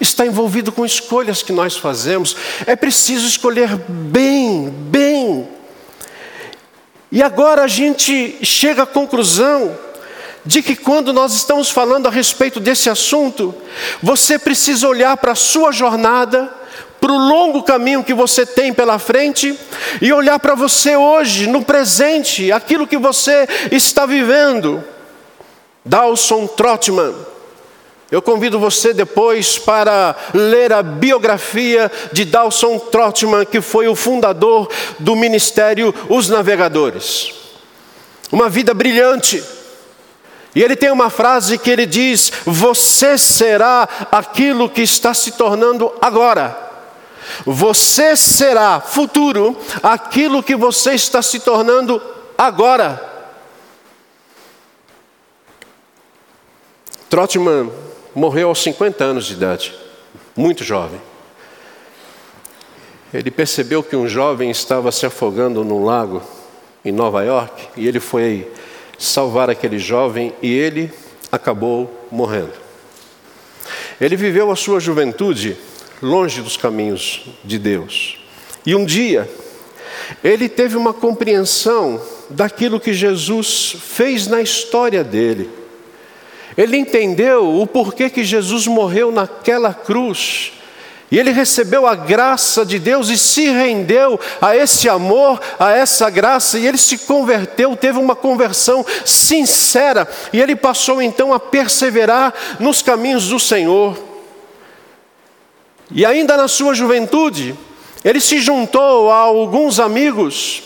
está 0.00 0.26
envolvido 0.26 0.72
com 0.72 0.84
escolhas 0.84 1.42
que 1.42 1.52
nós 1.52 1.76
fazemos. 1.76 2.36
É 2.66 2.74
preciso 2.74 3.26
escolher 3.26 3.76
bem, 3.88 4.68
bem 4.68 5.55
e 7.10 7.22
agora 7.22 7.62
a 7.62 7.68
gente 7.68 8.38
chega 8.44 8.82
à 8.82 8.86
conclusão 8.86 9.76
de 10.44 10.62
que 10.62 10.76
quando 10.76 11.12
nós 11.12 11.34
estamos 11.34 11.70
falando 11.70 12.06
a 12.06 12.10
respeito 12.10 12.60
desse 12.60 12.88
assunto, 12.88 13.54
você 14.02 14.38
precisa 14.38 14.86
olhar 14.86 15.16
para 15.16 15.32
a 15.32 15.36
sua 15.36 15.72
jornada, 15.72 16.52
para 17.00 17.12
o 17.12 17.18
longo 17.18 17.62
caminho 17.62 18.04
que 18.04 18.14
você 18.14 18.46
tem 18.46 18.72
pela 18.72 18.98
frente 18.98 19.58
e 20.00 20.12
olhar 20.12 20.38
para 20.38 20.54
você 20.54 20.96
hoje, 20.96 21.46
no 21.46 21.64
presente, 21.64 22.50
aquilo 22.52 22.86
que 22.86 22.96
você 22.96 23.48
está 23.70 24.06
vivendo. 24.06 24.82
Dawson 25.84 26.46
Trotman 26.46 27.14
eu 28.10 28.22
convido 28.22 28.58
você 28.58 28.92
depois 28.94 29.58
para 29.58 30.14
ler 30.32 30.72
a 30.72 30.80
biografia 30.80 31.90
de 32.12 32.24
Dawson 32.24 32.78
Trotman, 32.78 33.44
que 33.44 33.60
foi 33.60 33.88
o 33.88 33.96
fundador 33.96 34.68
do 34.98 35.16
ministério 35.16 35.92
Os 36.08 36.28
Navegadores. 36.28 37.32
uma 38.30 38.48
vida 38.48 38.72
brilhante. 38.72 39.42
E 40.54 40.62
ele 40.62 40.76
tem 40.76 40.90
uma 40.90 41.10
frase 41.10 41.58
que 41.58 41.70
ele 41.70 41.84
diz: 41.84 42.32
Você 42.44 43.18
será 43.18 43.88
aquilo 44.10 44.70
que 44.70 44.82
está 44.82 45.12
se 45.12 45.32
tornando 45.32 45.92
agora. 46.00 46.56
Você 47.44 48.16
será 48.16 48.80
futuro 48.80 49.56
aquilo 49.82 50.42
que 50.42 50.54
você 50.54 50.94
está 50.94 51.20
se 51.20 51.40
tornando 51.40 52.00
agora. 52.38 53.02
Trotman 57.10 57.85
morreu 58.16 58.48
aos 58.48 58.62
50 58.62 59.04
anos 59.04 59.26
de 59.26 59.34
idade, 59.34 59.74
muito 60.34 60.64
jovem. 60.64 60.98
Ele 63.12 63.30
percebeu 63.30 63.82
que 63.82 63.94
um 63.94 64.08
jovem 64.08 64.50
estava 64.50 64.90
se 64.90 65.04
afogando 65.04 65.62
num 65.62 65.84
lago 65.84 66.22
em 66.82 66.90
Nova 66.90 67.22
York 67.22 67.68
e 67.76 67.86
ele 67.86 68.00
foi 68.00 68.50
salvar 68.98 69.50
aquele 69.50 69.78
jovem 69.78 70.32
e 70.40 70.50
ele 70.50 70.90
acabou 71.30 72.08
morrendo. 72.10 72.54
Ele 74.00 74.16
viveu 74.16 74.50
a 74.50 74.56
sua 74.56 74.80
juventude 74.80 75.54
longe 76.00 76.40
dos 76.40 76.56
caminhos 76.56 77.26
de 77.44 77.58
Deus. 77.58 78.18
E 78.64 78.74
um 78.74 78.86
dia, 78.86 79.30
ele 80.24 80.48
teve 80.48 80.74
uma 80.74 80.94
compreensão 80.94 82.00
daquilo 82.30 82.80
que 82.80 82.94
Jesus 82.94 83.76
fez 83.78 84.26
na 84.26 84.40
história 84.40 85.04
dele. 85.04 85.65
Ele 86.56 86.76
entendeu 86.76 87.60
o 87.60 87.66
porquê 87.66 88.08
que 88.08 88.24
Jesus 88.24 88.66
morreu 88.66 89.12
naquela 89.12 89.74
cruz 89.74 90.52
e 91.10 91.18
ele 91.18 91.30
recebeu 91.30 91.86
a 91.86 91.94
graça 91.94 92.66
de 92.66 92.78
Deus 92.78 93.08
e 93.08 93.16
se 93.16 93.48
rendeu 93.48 94.18
a 94.40 94.56
esse 94.56 94.88
amor, 94.88 95.40
a 95.58 95.70
essa 95.72 96.10
graça, 96.10 96.58
e 96.58 96.66
ele 96.66 96.78
se 96.78 96.98
converteu, 96.98 97.76
teve 97.76 97.98
uma 97.98 98.16
conversão 98.16 98.84
sincera, 99.04 100.08
e 100.32 100.40
ele 100.40 100.56
passou 100.56 101.00
então 101.00 101.32
a 101.32 101.38
perseverar 101.38 102.34
nos 102.58 102.82
caminhos 102.82 103.28
do 103.28 103.38
Senhor. 103.38 103.96
E 105.92 106.04
ainda 106.04 106.36
na 106.36 106.48
sua 106.48 106.74
juventude, 106.74 107.56
ele 108.04 108.20
se 108.20 108.40
juntou 108.40 109.10
a 109.10 109.16
alguns 109.18 109.78
amigos, 109.78 110.64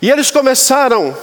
e 0.00 0.08
eles 0.08 0.30
começaram 0.30 1.16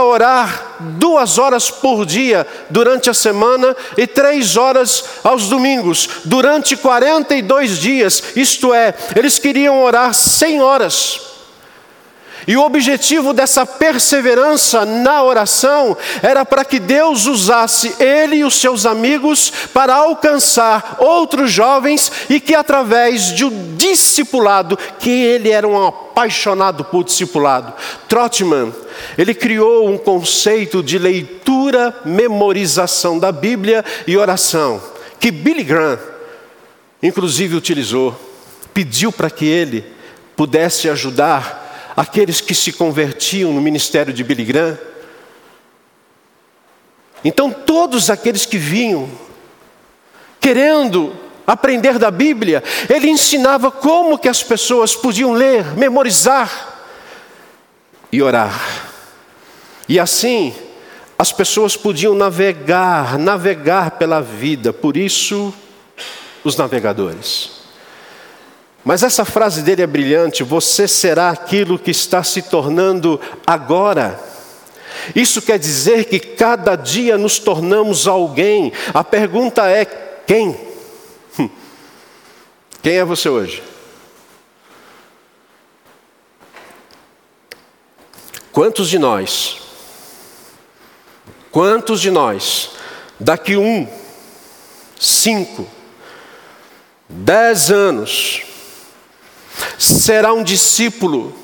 orar 0.00 0.76
duas 0.78 1.38
horas 1.38 1.70
por 1.70 2.06
dia 2.06 2.46
durante 2.70 3.10
a 3.10 3.14
semana 3.14 3.76
e 3.96 4.06
três 4.06 4.56
horas 4.56 5.04
aos 5.24 5.48
domingos, 5.48 6.08
durante 6.24 6.76
42 6.76 7.78
dias, 7.78 8.22
isto 8.36 8.72
é, 8.72 8.94
eles 9.16 9.38
queriam 9.38 9.82
orar 9.82 10.14
100 10.14 10.62
horas. 10.62 11.31
E 12.46 12.56
o 12.56 12.62
objetivo 12.62 13.32
dessa 13.32 13.64
perseverança 13.64 14.84
na 14.84 15.22
oração 15.22 15.96
era 16.22 16.44
para 16.44 16.64
que 16.64 16.78
Deus 16.78 17.26
usasse 17.26 17.94
ele 18.00 18.36
e 18.36 18.44
os 18.44 18.54
seus 18.54 18.84
amigos 18.84 19.52
para 19.72 19.94
alcançar 19.94 20.96
outros 20.98 21.50
jovens 21.50 22.10
e 22.28 22.40
que 22.40 22.54
através 22.54 23.32
de 23.32 23.44
um 23.44 23.76
discipulado, 23.76 24.78
que 24.98 25.10
ele 25.10 25.50
era 25.50 25.66
um 25.66 25.86
apaixonado 25.86 26.84
por 26.84 27.04
discipulado. 27.04 27.72
Trotman, 28.08 28.72
ele 29.16 29.34
criou 29.34 29.88
um 29.88 29.96
conceito 29.98 30.82
de 30.82 30.98
leitura, 30.98 31.94
memorização 32.04 33.18
da 33.18 33.30
Bíblia 33.30 33.84
e 34.06 34.16
oração, 34.16 34.82
que 35.20 35.30
Billy 35.30 35.62
Graham 35.62 36.12
inclusive 37.02 37.56
utilizou, 37.56 38.18
pediu 38.72 39.10
para 39.10 39.28
que 39.28 39.44
ele 39.44 39.84
pudesse 40.36 40.88
ajudar 40.88 41.61
aqueles 41.96 42.40
que 42.40 42.54
se 42.54 42.72
convertiam 42.72 43.52
no 43.52 43.60
ministério 43.60 44.12
de 44.12 44.24
Billy 44.24 44.44
Graham. 44.44 44.78
Então, 47.24 47.50
todos 47.50 48.10
aqueles 48.10 48.44
que 48.44 48.58
vinham 48.58 49.08
querendo 50.40 51.14
aprender 51.46 51.98
da 51.98 52.10
Bíblia, 52.10 52.62
ele 52.88 53.08
ensinava 53.08 53.70
como 53.70 54.18
que 54.18 54.28
as 54.28 54.42
pessoas 54.42 54.94
podiam 54.94 55.32
ler, 55.32 55.76
memorizar 55.76 56.80
e 58.10 58.22
orar. 58.22 58.88
E 59.88 59.98
assim, 60.00 60.54
as 61.18 61.32
pessoas 61.32 61.76
podiam 61.76 62.14
navegar, 62.14 63.18
navegar 63.18 63.92
pela 63.92 64.20
vida, 64.20 64.72
por 64.72 64.96
isso, 64.96 65.54
os 66.42 66.56
navegadores. 66.56 67.61
Mas 68.84 69.02
essa 69.02 69.24
frase 69.24 69.62
dele 69.62 69.82
é 69.82 69.86
brilhante: 69.86 70.42
você 70.42 70.88
será 70.88 71.30
aquilo 71.30 71.78
que 71.78 71.90
está 71.90 72.22
se 72.22 72.42
tornando 72.42 73.20
agora. 73.46 74.20
Isso 75.14 75.40
quer 75.42 75.58
dizer 75.58 76.04
que 76.04 76.18
cada 76.18 76.76
dia 76.76 77.16
nos 77.16 77.38
tornamos 77.38 78.06
alguém. 78.06 78.72
A 78.92 79.04
pergunta 79.04 79.68
é: 79.68 79.84
quem? 79.84 80.58
Hum. 81.38 81.48
Quem 82.82 82.96
é 82.96 83.04
você 83.04 83.28
hoje? 83.28 83.62
Quantos 88.50 88.90
de 88.90 88.98
nós, 88.98 89.56
quantos 91.50 92.02
de 92.02 92.10
nós, 92.10 92.72
daqui 93.18 93.56
um, 93.56 93.88
cinco, 95.00 95.66
dez 97.08 97.70
anos, 97.70 98.42
será 99.78 100.32
um 100.32 100.42
discípulo, 100.42 101.34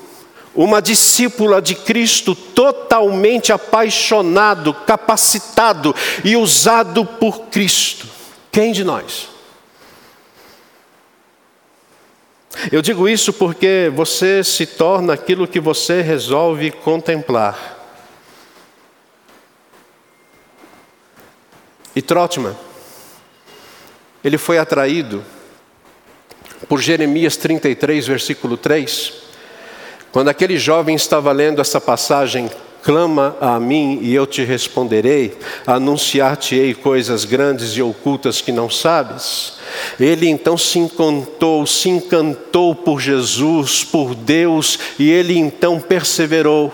uma 0.55 0.81
discípula 0.81 1.61
de 1.61 1.75
Cristo 1.75 2.35
totalmente 2.35 3.51
apaixonado, 3.51 4.73
capacitado 4.73 5.95
e 6.23 6.35
usado 6.35 7.05
por 7.05 7.47
Cristo. 7.47 8.07
Quem 8.51 8.71
de 8.71 8.83
nós? 8.83 9.29
Eu 12.71 12.81
digo 12.81 13.07
isso 13.07 13.31
porque 13.31 13.91
você 13.95 14.43
se 14.43 14.65
torna 14.65 15.13
aquilo 15.13 15.47
que 15.47 15.59
você 15.59 16.01
resolve 16.01 16.71
contemplar. 16.71 17.77
E 21.95 22.01
Trotman, 22.01 22.55
ele 24.23 24.37
foi 24.37 24.57
atraído 24.57 25.23
por 26.67 26.81
Jeremias 26.81 27.37
33, 27.37 28.07
versículo 28.07 28.57
3, 28.57 29.13
quando 30.11 30.29
aquele 30.29 30.57
jovem 30.57 30.95
estava 30.95 31.31
lendo 31.31 31.61
essa 31.61 31.79
passagem, 31.79 32.49
clama 32.81 33.35
a 33.39 33.59
mim 33.59 33.99
e 34.01 34.13
eu 34.13 34.25
te 34.25 34.43
responderei, 34.43 35.37
anunciar-te-ei 35.65 36.73
coisas 36.73 37.25
grandes 37.25 37.71
e 37.71 37.81
ocultas 37.81 38.41
que 38.41 38.51
não 38.51 38.69
sabes. 38.69 39.53
Ele 39.99 40.27
então 40.27 40.57
se 40.57 40.79
encantou, 40.79 41.65
se 41.67 41.89
encantou 41.89 42.73
por 42.73 42.99
Jesus, 42.99 43.83
por 43.83 44.15
Deus, 44.15 44.79
e 44.97 45.09
ele 45.09 45.37
então 45.37 45.79
perseverou. 45.79 46.73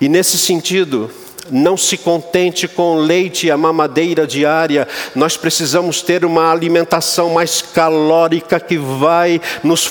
E 0.00 0.08
nesse 0.08 0.38
sentido, 0.38 1.10
não 1.50 1.76
se 1.76 1.96
contente 1.96 2.68
com 2.68 2.96
leite 2.96 3.46
e 3.46 3.50
a 3.50 3.56
mamadeira 3.56 4.26
diária, 4.26 4.86
nós 5.14 5.36
precisamos 5.36 6.02
ter 6.02 6.24
uma 6.24 6.50
alimentação 6.50 7.30
mais 7.30 7.62
calórica 7.62 8.60
que 8.60 8.76
vai 8.76 9.40
nos 9.62 9.84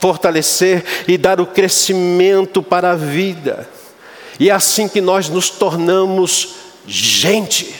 fortalecer 0.00 0.84
e 1.06 1.16
dar 1.16 1.40
o 1.40 1.46
crescimento 1.46 2.62
para 2.62 2.92
a 2.92 2.96
vida. 2.96 3.68
E 4.38 4.50
é 4.50 4.52
assim 4.52 4.88
que 4.88 5.00
nós 5.00 5.28
nos 5.28 5.48
tornamos 5.48 6.54
gente 6.86 7.74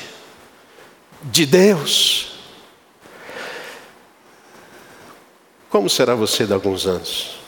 de 1.22 1.44
Deus. 1.46 2.32
Como 5.68 5.90
será 5.90 6.14
você 6.14 6.44
daqui 6.44 6.52
a 6.52 6.56
alguns 6.56 6.86
anos? 6.86 7.40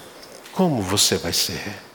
Como 0.53 0.83
você 0.83 1.17
vai 1.17 1.33
ser? 1.33 1.86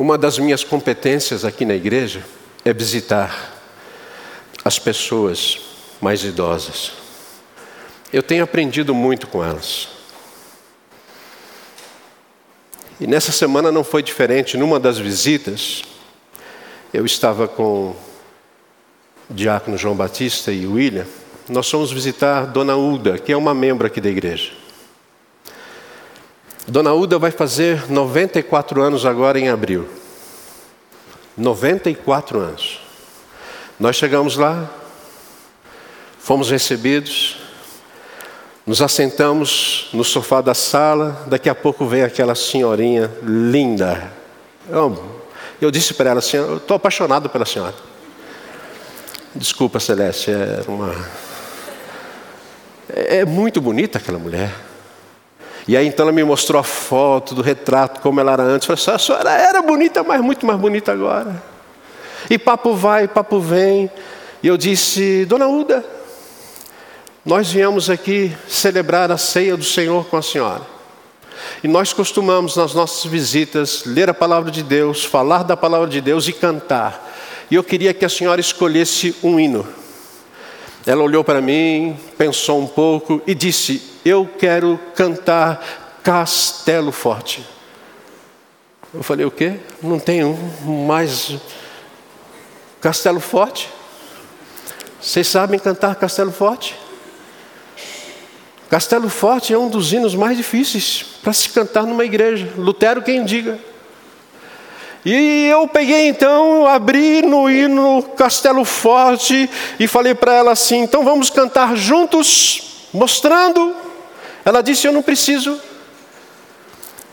Uma 0.00 0.16
das 0.16 0.38
minhas 0.38 0.64
competências 0.64 1.44
aqui 1.44 1.62
na 1.66 1.74
igreja 1.74 2.24
é 2.64 2.72
visitar 2.72 3.52
as 4.64 4.78
pessoas 4.78 5.60
mais 6.00 6.24
idosas. 6.24 6.92
Eu 8.10 8.22
tenho 8.22 8.42
aprendido 8.42 8.94
muito 8.94 9.26
com 9.26 9.44
elas. 9.44 9.88
E 12.98 13.06
nessa 13.06 13.30
semana 13.30 13.70
não 13.70 13.84
foi 13.84 14.02
diferente. 14.02 14.56
Numa 14.56 14.80
das 14.80 14.96
visitas, 14.96 15.82
eu 16.94 17.04
estava 17.04 17.46
com 17.46 17.90
o 17.90 17.96
diácono 19.28 19.76
João 19.76 19.94
Batista 19.94 20.50
e 20.50 20.66
William. 20.66 21.04
Nós 21.46 21.68
fomos 21.68 21.92
visitar 21.92 22.46
Dona 22.46 22.74
Uda, 22.74 23.18
que 23.18 23.32
é 23.32 23.36
uma 23.36 23.52
membro 23.52 23.86
aqui 23.86 24.00
da 24.00 24.08
igreja. 24.08 24.59
Dona 26.66 26.92
Uda 26.92 27.18
vai 27.18 27.30
fazer 27.30 27.90
94 27.90 28.82
anos 28.82 29.06
agora 29.06 29.38
em 29.38 29.48
abril. 29.48 29.88
94 31.36 32.38
anos. 32.38 32.80
Nós 33.78 33.96
chegamos 33.96 34.36
lá, 34.36 34.70
fomos 36.18 36.50
recebidos. 36.50 37.38
Nos 38.66 38.82
assentamos 38.82 39.88
no 39.92 40.04
sofá 40.04 40.40
da 40.40 40.54
sala, 40.54 41.24
daqui 41.26 41.48
a 41.48 41.54
pouco 41.54 41.86
vem 41.86 42.02
aquela 42.02 42.34
senhorinha 42.34 43.10
linda. 43.22 44.12
Eu, 44.68 45.18
eu 45.60 45.70
disse 45.70 45.94
para 45.94 46.10
ela 46.10 46.18
assim: 46.18 46.36
Eu 46.36 46.58
estou 46.58 46.76
apaixonado 46.76 47.28
pela 47.30 47.46
senhora. 47.46 47.74
Desculpa, 49.34 49.80
Celeste, 49.80 50.30
é 50.30 50.62
uma. 50.68 50.94
É, 52.88 53.24
muito 53.24 53.60
bonita 53.60 53.98
aquela 53.98 54.18
mulher. 54.18 54.69
E 55.68 55.76
aí 55.76 55.86
então 55.86 56.04
ela 56.04 56.12
me 56.12 56.24
mostrou 56.24 56.60
a 56.60 56.64
foto 56.64 57.34
do 57.34 57.42
retrato, 57.42 58.00
como 58.00 58.20
ela 58.20 58.32
era 58.32 58.42
antes. 58.42 58.68
Eu 58.68 58.76
falei, 58.76 58.96
a 58.96 58.98
senhora 58.98 59.30
era 59.30 59.62
bonita, 59.62 60.02
mas 60.02 60.20
muito 60.20 60.44
mais 60.46 60.58
bonita 60.58 60.92
agora. 60.92 61.42
E 62.28 62.38
papo 62.38 62.74
vai, 62.74 63.06
papo 63.08 63.40
vem. 63.40 63.90
E 64.42 64.46
eu 64.46 64.56
disse, 64.56 65.24
Dona 65.26 65.46
Uda, 65.46 65.84
nós 67.24 67.50
viemos 67.50 67.90
aqui 67.90 68.34
celebrar 68.48 69.10
a 69.12 69.18
ceia 69.18 69.56
do 69.56 69.64
Senhor 69.64 70.06
com 70.06 70.16
a 70.16 70.22
senhora. 70.22 70.62
E 71.62 71.68
nós 71.68 71.92
costumamos, 71.92 72.56
nas 72.56 72.74
nossas 72.74 73.04
visitas, 73.10 73.84
ler 73.84 74.08
a 74.08 74.14
palavra 74.14 74.50
de 74.50 74.62
Deus, 74.62 75.04
falar 75.04 75.42
da 75.42 75.56
palavra 75.56 75.88
de 75.88 76.00
Deus 76.00 76.26
e 76.28 76.32
cantar. 76.32 77.08
E 77.50 77.54
eu 77.54 77.64
queria 77.64 77.92
que 77.92 78.04
a 78.04 78.08
senhora 78.08 78.40
escolhesse 78.40 79.14
um 79.22 79.38
hino. 79.38 79.66
Ela 80.86 81.02
olhou 81.02 81.22
para 81.22 81.40
mim, 81.40 81.98
pensou 82.16 82.60
um 82.60 82.66
pouco 82.66 83.22
e 83.26 83.34
disse: 83.34 83.82
Eu 84.04 84.28
quero 84.38 84.78
cantar 84.94 86.00
Castelo 86.02 86.90
Forte. 86.90 87.44
Eu 88.92 89.02
falei: 89.02 89.26
O 89.26 89.30
quê? 89.30 89.60
Não 89.82 89.98
um 90.24 90.86
mais. 90.86 91.36
Castelo 92.80 93.20
Forte? 93.20 93.68
Vocês 95.00 95.26
sabem 95.28 95.58
cantar 95.58 95.94
Castelo 95.96 96.32
Forte? 96.32 96.76
Castelo 98.70 99.08
Forte 99.08 99.52
é 99.52 99.58
um 99.58 99.68
dos 99.68 99.92
hinos 99.92 100.14
mais 100.14 100.36
difíceis 100.36 101.04
para 101.22 101.32
se 101.32 101.48
cantar 101.48 101.82
numa 101.82 102.04
igreja. 102.04 102.52
Lutero 102.56 103.02
quem 103.02 103.24
diga. 103.24 103.58
E 105.04 105.46
eu 105.46 105.66
peguei 105.66 106.08
então, 106.08 106.66
abri 106.66 107.22
no 107.22 107.48
hino 107.48 108.02
Castelo 108.16 108.64
Forte 108.64 109.48
e 109.78 109.86
falei 109.86 110.14
para 110.14 110.34
ela 110.34 110.52
assim: 110.52 110.80
então 110.80 111.02
vamos 111.02 111.30
cantar 111.30 111.74
juntos, 111.74 112.88
mostrando. 112.92 113.74
Ela 114.44 114.62
disse: 114.62 114.86
eu 114.86 114.92
não 114.92 115.02
preciso. 115.02 115.58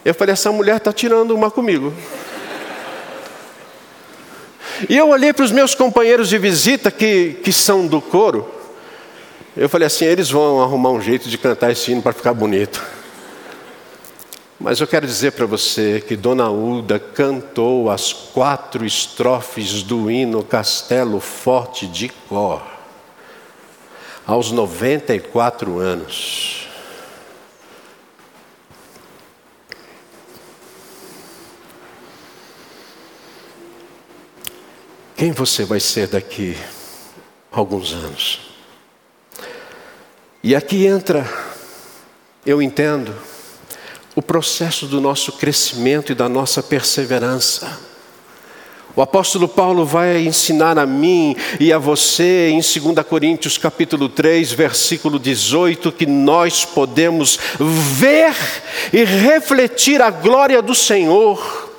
Eu 0.03 0.13
falei: 0.13 0.33
essa 0.33 0.51
mulher 0.51 0.77
está 0.77 0.91
tirando 0.91 1.31
uma 1.31 1.49
comigo. 1.49 1.93
E 4.89 4.95
eu 4.95 5.09
olhei 5.09 5.33
para 5.33 5.45
os 5.45 5.51
meus 5.51 5.73
companheiros 5.73 6.29
de 6.29 6.37
visita 6.37 6.91
que, 6.91 7.39
que 7.43 7.51
são 7.51 7.87
do 7.87 8.01
coro. 8.01 8.53
Eu 9.55 9.69
falei 9.69 9.87
assim: 9.87 10.03
eles 10.03 10.29
vão 10.29 10.61
arrumar 10.61 10.91
um 10.91 11.01
jeito 11.01 11.29
de 11.29 11.37
cantar 11.37 11.71
esse 11.71 11.91
hino 11.91 12.01
para 12.01 12.11
ficar 12.11 12.33
bonito. 12.33 12.83
Mas 14.69 14.81
eu 14.81 14.85
quero 14.85 15.07
dizer 15.07 15.31
para 15.31 15.45
você 15.45 16.03
que 16.05 16.17
Dona 16.17 16.51
Uda 16.51 16.99
cantou 16.99 17.89
as 17.89 18.11
quatro 18.11 18.85
estrofes 18.85 19.81
do 19.81 20.11
hino 20.11 20.43
Castelo 20.43 21.21
Forte 21.21 21.87
de 21.87 22.09
Cor, 22.09 22.61
aos 24.25 24.51
94 24.51 25.79
anos. 25.79 26.67
Quem 35.15 35.31
você 35.31 35.63
vai 35.63 35.79
ser 35.79 36.07
daqui 36.07 36.57
a 37.49 37.57
alguns 37.57 37.93
anos? 37.93 38.41
E 40.43 40.53
aqui 40.53 40.85
entra, 40.85 41.25
eu 42.45 42.61
entendo, 42.61 43.15
o 44.17 44.21
processo 44.23 44.87
do 44.87 44.99
nosso 44.99 45.33
crescimento 45.33 46.11
e 46.11 46.15
da 46.15 46.27
nossa 46.27 46.63
perseverança. 46.63 47.79
O 48.95 49.01
apóstolo 49.03 49.47
Paulo 49.47 49.85
vai 49.85 50.25
ensinar 50.25 50.79
a 50.79 50.87
mim 50.87 51.35
e 51.59 51.71
a 51.71 51.77
você 51.77 52.49
em 52.49 52.55
2 52.55 53.05
Coríntios 53.07 53.59
capítulo 53.59 54.09
3, 54.09 54.53
versículo 54.53 55.19
18, 55.19 55.91
que 55.91 56.07
nós 56.07 56.65
podemos 56.65 57.37
ver 57.59 58.33
e 58.91 59.03
refletir 59.03 60.01
a 60.01 60.09
glória 60.09 60.63
do 60.63 60.73
Senhor. 60.73 61.69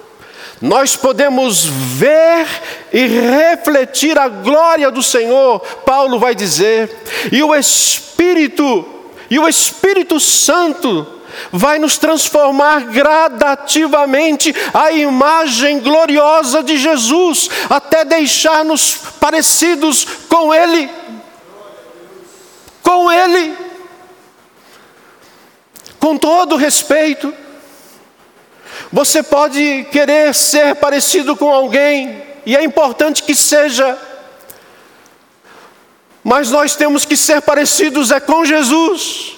Nós 0.62 0.94
podemos 0.94 1.64
ver 1.64 2.46
e 2.92 3.05
refletir 3.05 4.16
a 4.16 4.29
glória 4.29 4.92
do 4.92 5.03
Senhor, 5.03 5.59
Paulo 5.85 6.20
vai 6.20 6.37
dizer, 6.37 6.88
e 7.33 7.42
o 7.42 7.53
Espírito, 7.53 8.87
e 9.29 9.40
o 9.40 9.48
Espírito 9.48 10.20
Santo 10.20 11.17
vai 11.53 11.79
nos 11.79 11.98
transformar 11.98 12.85
gradativamente 12.87 14.55
a 14.72 14.90
imagem 14.92 15.81
gloriosa 15.81 16.62
de 16.62 16.77
Jesus, 16.77 17.48
até 17.68 18.05
deixar-nos 18.05 18.96
parecidos 19.20 20.07
com 20.29 20.55
Ele. 20.55 20.90
Com 22.83 23.11
Ele. 23.11 23.57
Com 25.98 26.16
todo 26.16 26.57
respeito. 26.57 27.33
Você 28.92 29.22
pode 29.22 29.87
querer 29.90 30.35
ser 30.35 30.77
parecido 30.77 31.37
com 31.37 31.53
alguém, 31.53 32.22
e 32.46 32.57
é 32.57 32.64
importante 32.64 33.22
que 33.22 33.35
seja, 33.35 33.98
mas 36.24 36.51
nós 36.51 36.74
temos 36.74 37.05
que 37.05 37.16
ser 37.16 37.42
parecidos 37.42 38.11
é 38.11 38.20
com 38.20 38.44
Jesus. 38.44 39.38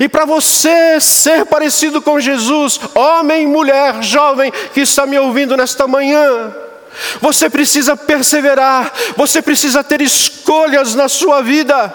E 0.00 0.08
para 0.08 0.24
você 0.24 1.00
ser 1.00 1.46
parecido 1.46 2.02
com 2.02 2.20
Jesus, 2.20 2.78
homem, 2.94 3.46
mulher, 3.46 4.02
jovem 4.02 4.52
que 4.74 4.80
está 4.80 5.06
me 5.06 5.18
ouvindo 5.18 5.56
nesta 5.56 5.86
manhã, 5.86 6.54
você 7.20 7.48
precisa 7.48 7.96
perseverar, 7.96 8.92
você 9.16 9.40
precisa 9.40 9.84
ter 9.84 10.00
escolhas 10.00 10.94
na 10.94 11.08
sua 11.08 11.42
vida. 11.42 11.92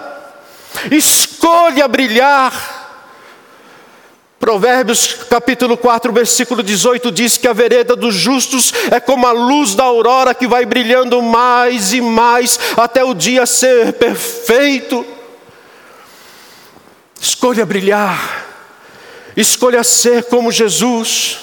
Escolha 0.90 1.86
brilhar. 1.86 2.82
Provérbios 4.38 5.24
capítulo 5.30 5.74
4, 5.74 6.12
versículo 6.12 6.62
18 6.62 7.10
diz 7.10 7.38
que 7.38 7.48
a 7.48 7.54
vereda 7.54 7.96
dos 7.96 8.14
justos 8.14 8.74
é 8.90 9.00
como 9.00 9.26
a 9.26 9.32
luz 9.32 9.74
da 9.74 9.84
aurora 9.84 10.34
que 10.34 10.46
vai 10.46 10.66
brilhando 10.66 11.22
mais 11.22 11.94
e 11.94 12.00
mais 12.02 12.60
até 12.76 13.02
o 13.02 13.14
dia 13.14 13.46
ser 13.46 13.94
perfeito. 13.94 15.13
Escolha 17.24 17.64
brilhar, 17.64 18.44
escolha 19.34 19.82
ser 19.82 20.24
como 20.24 20.52
Jesus. 20.52 21.38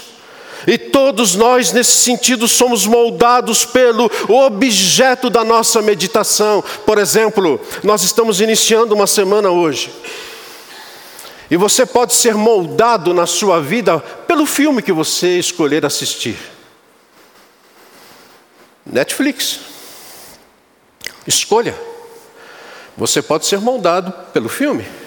E 0.67 0.77
todos 0.77 1.33
nós, 1.33 1.71
nesse 1.71 1.93
sentido, 1.93 2.47
somos 2.47 2.85
moldados 2.85 3.65
pelo 3.65 4.11
objeto 4.29 5.27
da 5.27 5.43
nossa 5.43 5.81
meditação. 5.81 6.63
Por 6.85 6.99
exemplo, 6.99 7.59
nós 7.81 8.03
estamos 8.03 8.39
iniciando 8.41 8.93
uma 8.93 9.07
semana 9.07 9.49
hoje. 9.49 9.91
E 11.49 11.57
você 11.57 11.83
pode 11.83 12.13
ser 12.13 12.35
moldado 12.35 13.11
na 13.11 13.25
sua 13.25 13.59
vida 13.59 13.99
pelo 14.27 14.45
filme 14.45 14.83
que 14.83 14.91
você 14.91 15.39
escolher 15.39 15.83
assistir. 15.83 16.37
Netflix. 18.85 19.61
Escolha. 21.25 21.75
Você 22.95 23.19
pode 23.19 23.47
ser 23.47 23.59
moldado 23.59 24.13
pelo 24.31 24.47
filme. 24.47 25.00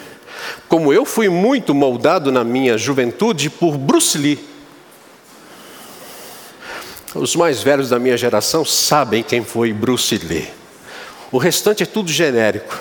Como 0.69 0.93
eu 0.93 1.05
fui 1.05 1.29
muito 1.29 1.75
moldado 1.75 2.33
na 2.33 2.43
minha 2.43 2.77
juventude 2.77 3.51
por 3.51 3.77
Bruce 3.77 4.17
Lee. 4.19 4.45
Os 7.15 7.37
mais 7.37 7.63
velhos 7.63 7.91
da 7.91 7.99
minha 7.99 8.17
geração 8.17 8.65
sabem 8.65 9.23
quem 9.23 9.45
foi 9.45 9.73
Bruce 9.73 10.17
Lee. 10.19 10.49
O 11.31 11.39
restante 11.39 11.83
é 11.83 11.87
tudo 11.87 12.11
genérico. 12.11 12.77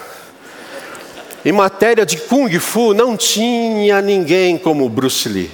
Em 1.45 1.51
matéria 1.51 2.05
de 2.05 2.17
Kung 2.17 2.49
Fu, 2.59 2.93
não 2.93 3.17
tinha 3.17 4.01
ninguém 4.01 4.57
como 4.57 4.87
Bruce 4.87 5.27
Lee. 5.27 5.51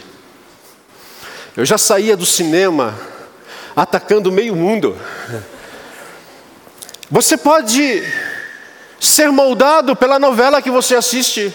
Eu 1.58 1.66
já 1.66 1.78
saía 1.78 2.16
do 2.16 2.26
cinema 2.26 2.98
atacando 3.76 4.32
meio 4.32 4.56
mundo. 4.56 4.96
Você 7.10 7.36
pode 7.36 8.04
ser 9.00 9.32
moldado 9.32 9.96
pela 9.96 10.20
novela 10.20 10.62
que 10.62 10.70
você 10.70 10.96
assiste. 10.96 11.54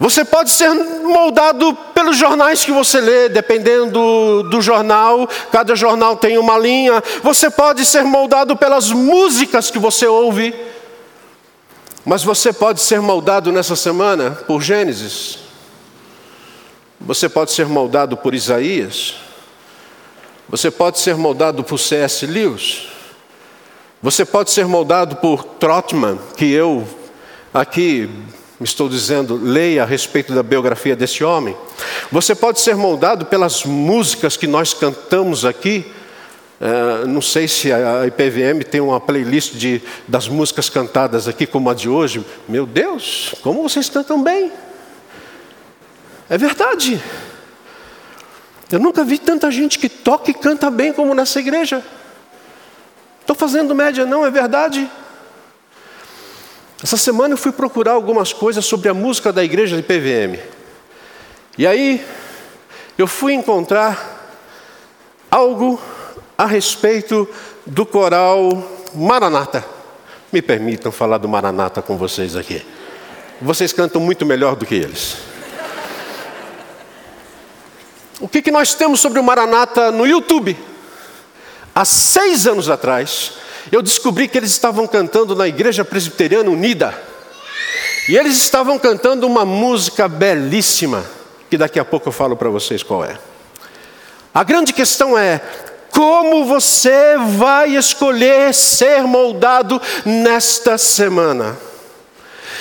Você 0.00 0.24
pode 0.24 0.50
ser 0.50 0.72
moldado 0.72 1.74
pelos 1.94 2.16
jornais 2.16 2.64
que 2.64 2.72
você 2.72 3.02
lê, 3.02 3.28
dependendo 3.28 4.42
do 4.44 4.62
jornal, 4.62 5.28
cada 5.52 5.76
jornal 5.76 6.16
tem 6.16 6.38
uma 6.38 6.56
linha. 6.56 7.04
Você 7.22 7.50
pode 7.50 7.84
ser 7.84 8.02
moldado 8.02 8.56
pelas 8.56 8.90
músicas 8.90 9.70
que 9.70 9.78
você 9.78 10.06
ouve. 10.06 10.54
Mas 12.02 12.24
você 12.24 12.50
pode 12.50 12.80
ser 12.80 12.98
moldado 13.02 13.52
nessa 13.52 13.76
semana 13.76 14.30
por 14.30 14.62
Gênesis. 14.62 15.38
Você 16.98 17.28
pode 17.28 17.52
ser 17.52 17.66
moldado 17.66 18.16
por 18.16 18.34
Isaías. 18.34 19.16
Você 20.48 20.70
pode 20.70 20.98
ser 20.98 21.14
moldado 21.14 21.62
por 21.62 21.76
C.S. 21.76 22.24
Lewis. 22.24 22.88
Você 24.02 24.24
pode 24.24 24.50
ser 24.50 24.64
moldado 24.66 25.16
por 25.16 25.44
Trotman, 25.44 26.18
que 26.38 26.50
eu 26.50 26.88
aqui 27.52 28.08
estou 28.64 28.88
dizendo, 28.88 29.36
leia 29.36 29.82
a 29.82 29.86
respeito 29.86 30.34
da 30.34 30.42
biografia 30.42 30.94
desse 30.94 31.24
homem. 31.24 31.56
Você 32.12 32.34
pode 32.34 32.60
ser 32.60 32.76
moldado 32.76 33.24
pelas 33.26 33.64
músicas 33.64 34.36
que 34.36 34.46
nós 34.46 34.74
cantamos 34.74 35.44
aqui. 35.44 35.90
Uh, 36.60 37.06
não 37.06 37.22
sei 37.22 37.48
se 37.48 37.72
a 37.72 38.06
IPVM 38.06 38.62
tem 38.70 38.82
uma 38.82 39.00
playlist 39.00 39.54
de, 39.54 39.80
das 40.06 40.28
músicas 40.28 40.68
cantadas 40.68 41.26
aqui, 41.26 41.46
como 41.46 41.70
a 41.70 41.74
de 41.74 41.88
hoje. 41.88 42.24
Meu 42.46 42.66
Deus, 42.66 43.34
como 43.42 43.62
vocês 43.62 43.88
cantam 43.88 44.22
bem! 44.22 44.52
É 46.28 46.36
verdade. 46.36 47.02
Eu 48.70 48.78
nunca 48.78 49.02
vi 49.02 49.18
tanta 49.18 49.50
gente 49.50 49.78
que 49.78 49.88
toca 49.88 50.30
e 50.30 50.34
canta 50.34 50.70
bem 50.70 50.92
como 50.92 51.14
nessa 51.14 51.40
igreja. 51.40 51.82
Estou 53.20 53.34
fazendo 53.34 53.74
média, 53.74 54.04
não, 54.04 54.24
é 54.24 54.30
verdade. 54.30 54.88
Essa 56.82 56.96
semana 56.96 57.34
eu 57.34 57.38
fui 57.38 57.52
procurar 57.52 57.92
algumas 57.92 58.32
coisas 58.32 58.64
sobre 58.64 58.88
a 58.88 58.94
música 58.94 59.32
da 59.32 59.44
igreja 59.44 59.76
de 59.76 59.82
PVM. 59.82 60.40
E 61.58 61.66
aí 61.66 62.04
eu 62.96 63.06
fui 63.06 63.34
encontrar 63.34 64.38
algo 65.30 65.80
a 66.38 66.46
respeito 66.46 67.28
do 67.66 67.84
coral 67.84 68.62
Maranata. 68.94 69.64
Me 70.32 70.40
permitam 70.40 70.90
falar 70.90 71.18
do 71.18 71.28
Maranata 71.28 71.82
com 71.82 71.98
vocês 71.98 72.34
aqui. 72.34 72.64
Vocês 73.42 73.72
cantam 73.72 74.00
muito 74.00 74.24
melhor 74.24 74.56
do 74.56 74.64
que 74.64 74.74
eles. 74.74 75.18
O 78.20 78.28
que, 78.28 78.40
que 78.40 78.50
nós 78.50 78.74
temos 78.74 79.00
sobre 79.00 79.18
o 79.18 79.24
Maranata 79.24 79.90
no 79.90 80.06
YouTube? 80.06 80.56
Há 81.80 81.84
seis 81.86 82.46
anos 82.46 82.68
atrás, 82.68 83.32
eu 83.72 83.80
descobri 83.80 84.28
que 84.28 84.36
eles 84.36 84.50
estavam 84.50 84.86
cantando 84.86 85.34
na 85.34 85.48
Igreja 85.48 85.82
Presbiteriana 85.82 86.50
Unida. 86.50 86.94
E 88.06 88.18
eles 88.18 88.36
estavam 88.36 88.78
cantando 88.78 89.26
uma 89.26 89.46
música 89.46 90.06
belíssima, 90.06 91.02
que 91.48 91.56
daqui 91.56 91.80
a 91.80 91.84
pouco 91.86 92.06
eu 92.10 92.12
falo 92.12 92.36
para 92.36 92.50
vocês 92.50 92.82
qual 92.82 93.02
é. 93.02 93.16
A 94.34 94.44
grande 94.44 94.74
questão 94.74 95.16
é: 95.16 95.40
como 95.90 96.44
você 96.44 97.16
vai 97.38 97.74
escolher 97.74 98.52
ser 98.52 99.04
moldado 99.04 99.80
nesta 100.04 100.76
semana? 100.76 101.56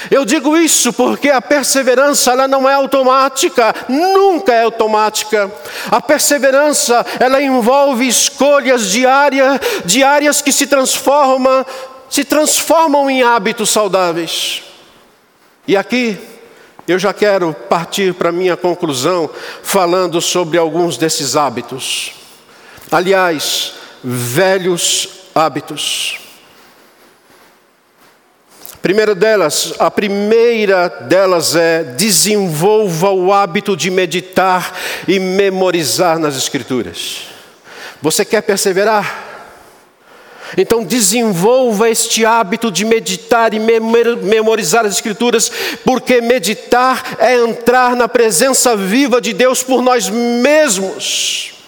Eu 0.09 0.25
digo 0.25 0.57
isso 0.57 0.93
porque 0.93 1.29
a 1.29 1.41
perseverança 1.41 2.31
ela 2.31 2.47
não 2.47 2.67
é 2.67 2.73
automática, 2.73 3.73
nunca 3.87 4.53
é 4.53 4.63
automática. 4.63 5.51
A 5.89 6.01
perseverança 6.01 7.05
ela 7.19 7.41
envolve 7.41 8.07
escolhas 8.07 8.89
diárias, 8.89 9.59
diárias 9.85 10.41
que 10.41 10.51
se 10.51 10.67
transformam, 10.67 11.65
se 12.09 12.23
transformam 12.23 13.09
em 13.09 13.23
hábitos 13.23 13.69
saudáveis. 13.69 14.63
E 15.67 15.77
aqui 15.77 16.17
eu 16.87 16.97
já 16.97 17.13
quero 17.13 17.53
partir 17.53 18.13
para 18.13 18.31
minha 18.31 18.57
conclusão 18.57 19.29
falando 19.61 20.19
sobre 20.19 20.57
alguns 20.57 20.97
desses 20.97 21.35
hábitos. 21.35 22.13
Aliás, 22.91 23.73
velhos 24.03 25.07
hábitos. 25.35 26.28
Primeira 28.81 29.13
delas, 29.13 29.73
a 29.77 29.91
primeira 29.91 30.87
delas 30.87 31.55
é 31.55 31.83
desenvolva 31.83 33.09
o 33.09 33.33
hábito 33.33 33.75
de 33.75 33.91
meditar 33.91 34.73
e 35.07 35.19
memorizar 35.19 36.17
nas 36.17 36.37
escrituras. 36.37 37.23
Você 38.01 38.23
quer 38.23 38.41
perseverar? 38.41 39.27
Então 40.57 40.83
desenvolva 40.83 41.89
este 41.89 42.25
hábito 42.25 42.71
de 42.71 42.85
meditar 42.85 43.53
e 43.53 43.59
memorizar 43.59 44.85
as 44.85 44.93
Escrituras, 44.93 45.51
porque 45.85 46.21
meditar 46.21 47.17
é 47.19 47.35
entrar 47.35 47.95
na 47.95 48.07
presença 48.07 48.75
viva 48.75 49.21
de 49.21 49.33
Deus 49.33 49.61
por 49.61 49.81
nós 49.81 50.09
mesmos. 50.09 51.58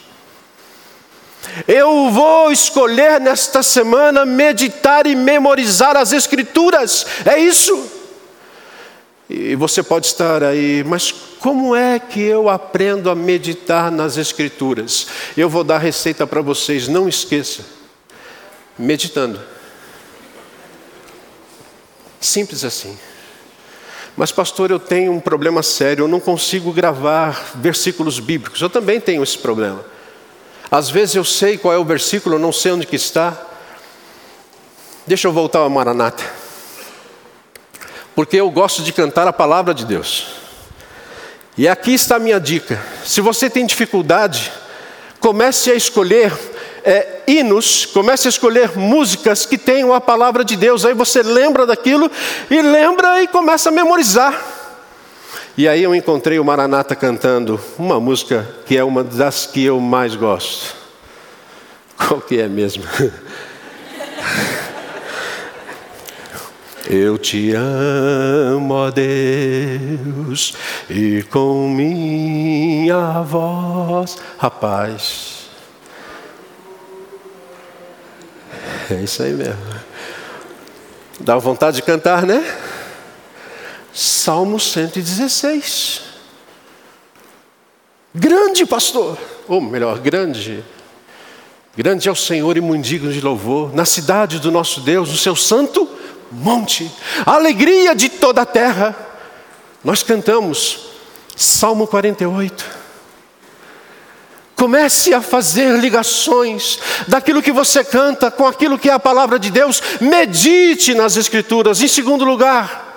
Eu 1.68 2.10
vou 2.12 2.52
escolher 2.52 3.20
nesta 3.20 3.64
semana 3.64 4.26
meditar 4.26 5.08
e 5.08 5.16
memorizar 5.16 5.98
as 5.98 6.14
Escrituras, 6.14 7.06
é 7.26 7.40
isso. 7.40 7.90
E 9.30 9.56
você 9.56 9.82
pode 9.82 10.08
estar 10.08 10.44
aí, 10.44 10.84
mas 10.84 11.12
como 11.40 11.76
é 11.76 11.98
que 12.00 12.22
eu 12.22 12.50
aprendo 12.50 13.10
a 13.10 13.16
meditar 13.16 13.92
nas 13.92 14.18
Escrituras? 14.18 15.08
Eu 15.36 15.50
vou 15.50 15.64
dar 15.64 15.78
receita 15.78 16.28
para 16.28 16.42
vocês, 16.42 16.88
não 16.88 17.08
esqueça. 17.08 17.66
Meditando. 18.78 19.40
Simples 22.20 22.64
assim. 22.64 22.98
Mas, 24.16 24.32
pastor, 24.32 24.70
eu 24.70 24.80
tenho 24.80 25.12
um 25.14 25.20
problema 25.20 25.64
sério, 25.64 26.04
eu 26.04 26.08
não 26.08 26.20
consigo 26.20 26.72
gravar 26.72 27.54
versículos 27.56 28.20
bíblicos. 28.20 28.62
Eu 28.62 28.70
também 28.70 29.00
tenho 29.00 29.24
esse 29.24 29.38
problema. 29.38 29.84
Às 30.72 30.90
vezes 30.90 31.16
eu 31.16 31.26
sei 31.26 31.58
qual 31.58 31.74
é 31.74 31.78
o 31.78 31.84
versículo, 31.84 32.40
não 32.40 32.54
sei 32.54 32.72
onde 32.72 32.88
que 32.88 32.96
está. 32.96 33.38
Deixa 35.06 35.28
eu 35.28 35.34
voltar 35.34 35.60
ao 35.60 35.70
Maranata. 35.70 36.24
Porque 38.16 38.38
eu 38.38 38.50
gosto 38.50 38.82
de 38.82 38.94
cantar 38.94 39.28
a 39.28 39.34
palavra 39.34 39.74
de 39.74 39.84
Deus. 39.84 40.28
E 41.58 41.68
aqui 41.68 41.94
está 41.94 42.16
a 42.16 42.20
minha 42.20 42.40
dica. 42.40 42.82
Se 43.04 43.20
você 43.20 43.50
tem 43.50 43.66
dificuldade, 43.66 44.50
comece 45.20 45.70
a 45.72 45.76
escolher 45.76 46.32
é, 46.86 47.20
hinos, 47.28 47.86
comece 47.86 48.28
a 48.28 48.30
escolher 48.30 48.78
músicas 48.78 49.46
que 49.46 49.58
tenham 49.58 49.94
a 49.94 50.00
palavra 50.00 50.46
de 50.46 50.56
Deus. 50.56 50.86
Aí 50.86 50.94
você 50.94 51.22
lembra 51.22 51.66
daquilo 51.66 52.10
e 52.50 52.62
lembra 52.62 53.22
e 53.22 53.28
começa 53.28 53.68
a 53.68 53.74
memorizar. 53.74 54.61
E 55.62 55.68
aí 55.68 55.84
eu 55.84 55.94
encontrei 55.94 56.40
o 56.40 56.44
Maranata 56.44 56.96
cantando 56.96 57.62
uma 57.78 58.00
música 58.00 58.50
que 58.66 58.76
é 58.76 58.84
uma 58.84 59.04
das 59.04 59.46
que 59.46 59.64
eu 59.64 59.80
mais 59.80 60.16
gosto. 60.16 60.76
Qual 61.96 62.20
que 62.20 62.40
é 62.40 62.48
mesmo? 62.48 62.84
Eu 66.90 67.16
te 67.20 67.54
amo, 67.54 68.74
ó 68.74 68.90
Deus, 68.90 70.56
e 70.90 71.22
com 71.30 71.70
minha 71.70 73.22
voz, 73.22 74.18
rapaz. 74.40 75.46
É 78.90 78.96
isso 78.96 79.22
aí 79.22 79.32
mesmo. 79.32 79.62
Dá 81.20 81.38
vontade 81.38 81.76
de 81.76 81.84
cantar, 81.84 82.26
né? 82.26 82.44
Salmo 83.94 84.60
116. 84.60 86.02
Grande 88.14 88.66
pastor, 88.66 89.18
ou 89.48 89.62
melhor, 89.62 90.00
grande. 90.00 90.64
Grande 91.76 92.10
é 92.10 92.12
o 92.12 92.16
Senhor 92.16 92.58
e 92.58 92.62
muito 92.62 92.86
digno 92.86 93.12
de 93.12 93.22
louvor, 93.22 93.74
na 93.74 93.86
cidade 93.86 94.40
do 94.40 94.52
nosso 94.52 94.82
Deus, 94.82 95.10
no 95.10 95.18
seu 95.18 95.36
santo 95.36 95.90
monte, 96.32 96.90
a 97.26 97.36
alegria 97.36 97.94
de 97.94 98.10
toda 98.10 98.42
a 98.42 98.46
terra. 98.46 98.96
Nós 99.84 100.04
cantamos 100.04 100.92
Salmo 101.36 101.88
48. 101.88 102.82
Comece 104.56 105.14
a 105.14 105.22
fazer 105.22 105.80
ligações 105.80 106.80
daquilo 107.08 107.42
que 107.42 107.52
você 107.52 107.84
canta 107.84 108.30
com 108.30 108.46
aquilo 108.46 108.78
que 108.78 108.90
é 108.90 108.94
a 108.94 109.00
palavra 109.00 109.40
de 109.40 109.50
Deus. 109.50 109.82
Medite 110.00 110.94
nas 110.94 111.18
Escrituras. 111.18 111.82
Em 111.82 111.88
segundo 111.88 112.24
lugar, 112.24 112.91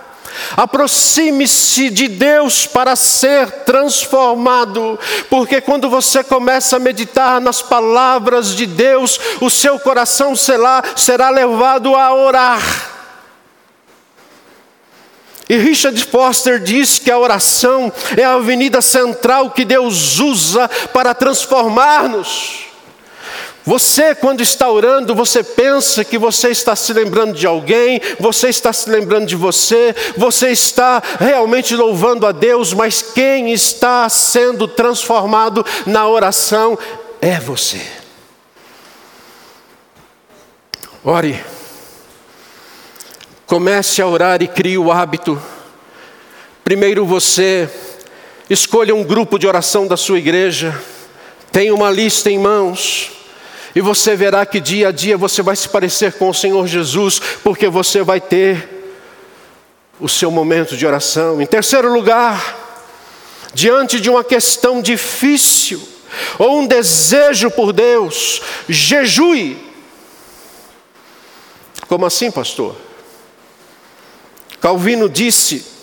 Aproxime-se 0.57 1.91
de 1.91 2.09
Deus 2.09 2.67
para 2.67 2.97
ser 2.97 3.51
transformado, 3.65 4.99
porque 5.29 5.61
quando 5.61 5.89
você 5.89 6.23
começa 6.23 6.77
a 6.77 6.81
meditar 6.81 7.41
nas 7.41 7.63
palavras 7.63 8.55
de 8.55 8.67
Deus, 8.67 9.19
o 9.41 9.51
seu 9.51 9.79
coração 9.79 10.35
será, 10.37 10.83
será 10.97 11.31
levado 11.31 11.95
a 11.95 12.15
orar. 12.15 12.63
E 15.49 15.57
Richard 15.57 16.03
Foster 16.05 16.59
diz 16.59 16.99
que 16.99 17.11
a 17.11 17.19
oração 17.19 17.93
é 18.17 18.25
a 18.25 18.35
avenida 18.35 18.81
central 18.81 19.51
que 19.51 19.65
Deus 19.65 20.19
usa 20.19 20.69
para 20.93 21.15
transformar-nos. 21.15 22.64
Você, 23.67 24.15
quando 24.15 24.43
está 24.43 24.71
orando, 24.71 25.15
você 25.15 25.43
pensa 25.43 26.05
que 26.05 26.19
você 26.19 26.51
está 26.51 26.77
se 26.77 26.93
lembrando 26.93 27.33
de 27.33 27.47
alguém, 27.47 27.99
você 28.21 28.49
está 28.49 28.75
se 28.75 28.91
lembrando 28.91 29.25
de 29.25 29.37
você, 29.37 29.95
você 30.19 30.51
está 30.51 31.03
realmente 31.19 31.75
louvando 31.75 32.27
a 32.27 32.33
Deus, 32.33 32.75
mas 32.75 33.01
quem 33.01 33.53
está 33.53 34.07
sendo 34.11 34.69
transformado 34.69 35.65
na 35.87 36.07
oração 36.07 36.79
é 37.23 37.41
você. 37.41 37.81
Ore, 41.03 41.43
comece 43.47 44.03
a 44.03 44.07
orar 44.07 44.43
e 44.43 44.49
crie 44.49 44.77
o 44.77 44.93
hábito. 44.93 45.41
Primeiro 46.63 47.07
você 47.07 47.71
escolha 48.51 48.95
um 48.95 49.05
grupo 49.05 49.39
de 49.39 49.47
oração 49.47 49.87
da 49.87 49.97
sua 49.97 50.19
igreja, 50.19 50.79
tenha 51.51 51.75
uma 51.75 51.91
lista 51.91 52.31
em 52.31 52.39
mãos 52.39 53.14
e 53.75 53.81
você 53.81 54.15
verá 54.15 54.47
que 54.47 54.61
dia 54.61 54.89
a 54.89 54.93
dia 54.93 55.17
você 55.17 55.43
vai 55.43 55.57
se 55.57 55.69
parecer 55.69 56.13
com 56.15 56.29
o 56.29 56.35
Senhor 56.35 56.67
Jesus, 56.67 57.21
porque 57.43 57.69
você 57.69 58.03
vai 58.03 58.21
ter 58.21 58.69
o 59.99 60.09
seu 60.09 60.31
momento 60.31 60.77
de 60.77 60.87
oração. 60.87 61.41
Em 61.41 61.47
terceiro 61.47 61.93
lugar, 61.93 62.57
diante 63.53 64.01
de 64.01 64.09
uma 64.09 64.23
questão 64.23 64.81
difícil 64.81 65.81
ou 66.39 66.61
um 66.61 66.67
desejo 66.67 67.51
por 67.51 67.73
Deus, 67.73 68.41
jejue. 68.69 69.57
Como 71.89 72.07
assim, 72.07 72.31
pastor? 72.31 72.77
Calvino 74.61 75.09
disse 75.09 75.74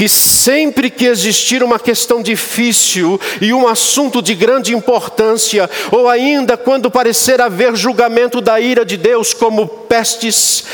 que 0.00 0.08
sempre 0.08 0.88
que 0.88 1.04
existir 1.04 1.62
uma 1.62 1.78
questão 1.78 2.22
difícil 2.22 3.20
e 3.38 3.52
um 3.52 3.68
assunto 3.68 4.22
de 4.22 4.34
grande 4.34 4.74
importância, 4.74 5.68
ou 5.92 6.08
ainda 6.08 6.56
quando 6.56 6.90
parecer 6.90 7.38
haver 7.38 7.76
julgamento 7.76 8.40
da 8.40 8.58
ira 8.58 8.82
de 8.82 8.96
Deus, 8.96 9.34
como 9.34 9.68
pestes, 9.68 10.64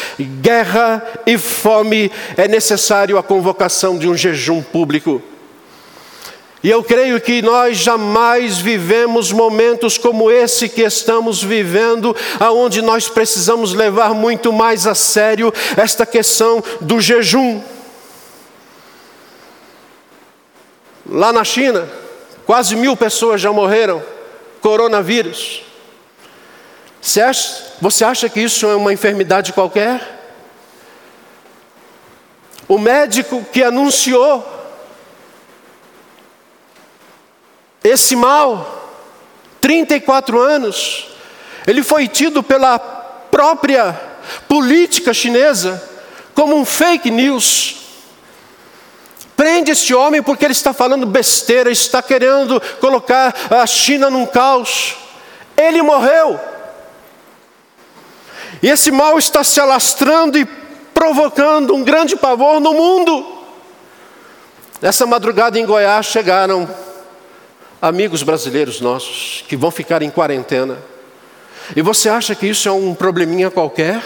guerra 0.41 1.05
e 1.27 1.37
fome, 1.37 2.09
é 2.37 2.47
necessário 2.47 3.19
a 3.19 3.23
convocação 3.25 3.99
de 3.99 4.09
um 4.09 4.17
jejum 4.17 4.63
público. 4.63 5.21
E 6.63 6.71
eu 6.71 6.85
creio 6.85 7.21
que 7.21 7.43
nós 7.43 7.79
jamais 7.79 8.59
vivemos 8.59 9.33
momentos 9.33 9.99
como 9.99 10.31
esse 10.31 10.69
que 10.69 10.83
estamos 10.83 11.43
vivendo, 11.43 12.15
aonde 12.39 12.81
nós 12.81 13.09
precisamos 13.09 13.75
levar 13.75 14.15
muito 14.15 14.53
mais 14.53 14.87
a 14.87 14.95
sério 14.95 15.53
esta 15.77 16.07
questão 16.07 16.63
do 16.81 17.01
jejum. 17.01 17.61
Lá 21.17 21.33
na 21.33 21.45
China, 21.45 21.89
quase 22.45 22.77
mil 22.77 22.95
pessoas 22.95 23.41
já 23.41 23.51
morreram, 23.51 24.03
coronavírus. 24.61 25.63
Você 27.01 27.23
acha, 28.05 28.29
que 28.29 28.39
isso 28.39 28.67
é 28.67 28.77
uma 28.77 28.93
enfermidade 28.93 29.55
qualquer? 29.55 30.21
O 32.69 32.77
médico 32.77 33.43
que 33.51 33.65
anunciou 33.65 34.47
esse 37.83 38.15
mal, 38.15 38.93
34 39.63 40.39
anos, 40.39 41.09
ele 41.67 41.83
foi 41.83 42.07
tido 42.09 42.43
pela 42.43 42.79
própria 42.79 43.99
política 44.47 45.15
chinesa 45.15 45.83
como 46.35 46.55
um 46.55 46.67
fake 46.67 47.11
news. 47.11 47.86
Prende 49.47 49.71
este 49.71 49.95
homem 49.95 50.21
porque 50.21 50.45
ele 50.45 50.51
está 50.51 50.73
falando 50.73 51.07
besteira, 51.07 51.71
está 51.71 52.03
querendo 52.03 52.61
colocar 52.81 53.33
a 53.49 53.65
China 53.65 54.11
num 54.11 54.27
caos. 54.27 54.97
Ele 55.57 55.81
morreu. 55.83 56.37
E 58.61 58.69
esse 58.69 58.91
mal 58.91 59.17
está 59.17 59.45
se 59.45 59.61
alastrando 59.61 60.37
e 60.37 60.45
provocando 60.93 61.77
um 61.77 61.85
grande 61.85 62.17
pavor 62.17 62.59
no 62.59 62.75
mundo. 62.75 63.25
Nessa 64.83 65.07
madrugada 65.07 65.57
em 65.61 65.65
Goiás 65.65 66.07
chegaram 66.07 66.69
amigos 67.81 68.25
brasileiros 68.25 68.81
nossos 68.81 69.45
que 69.47 69.57
vão 69.57 69.71
ficar 69.71 70.03
em 70.03 70.11
quarentena. 70.11 70.77
E 71.77 71.83
você 71.83 72.09
acha 72.09 72.35
que 72.35 72.49
isso 72.49 72.69
é 72.69 72.73
um 72.73 72.97
probleminha 72.97 73.49
qualquer? 73.49 74.03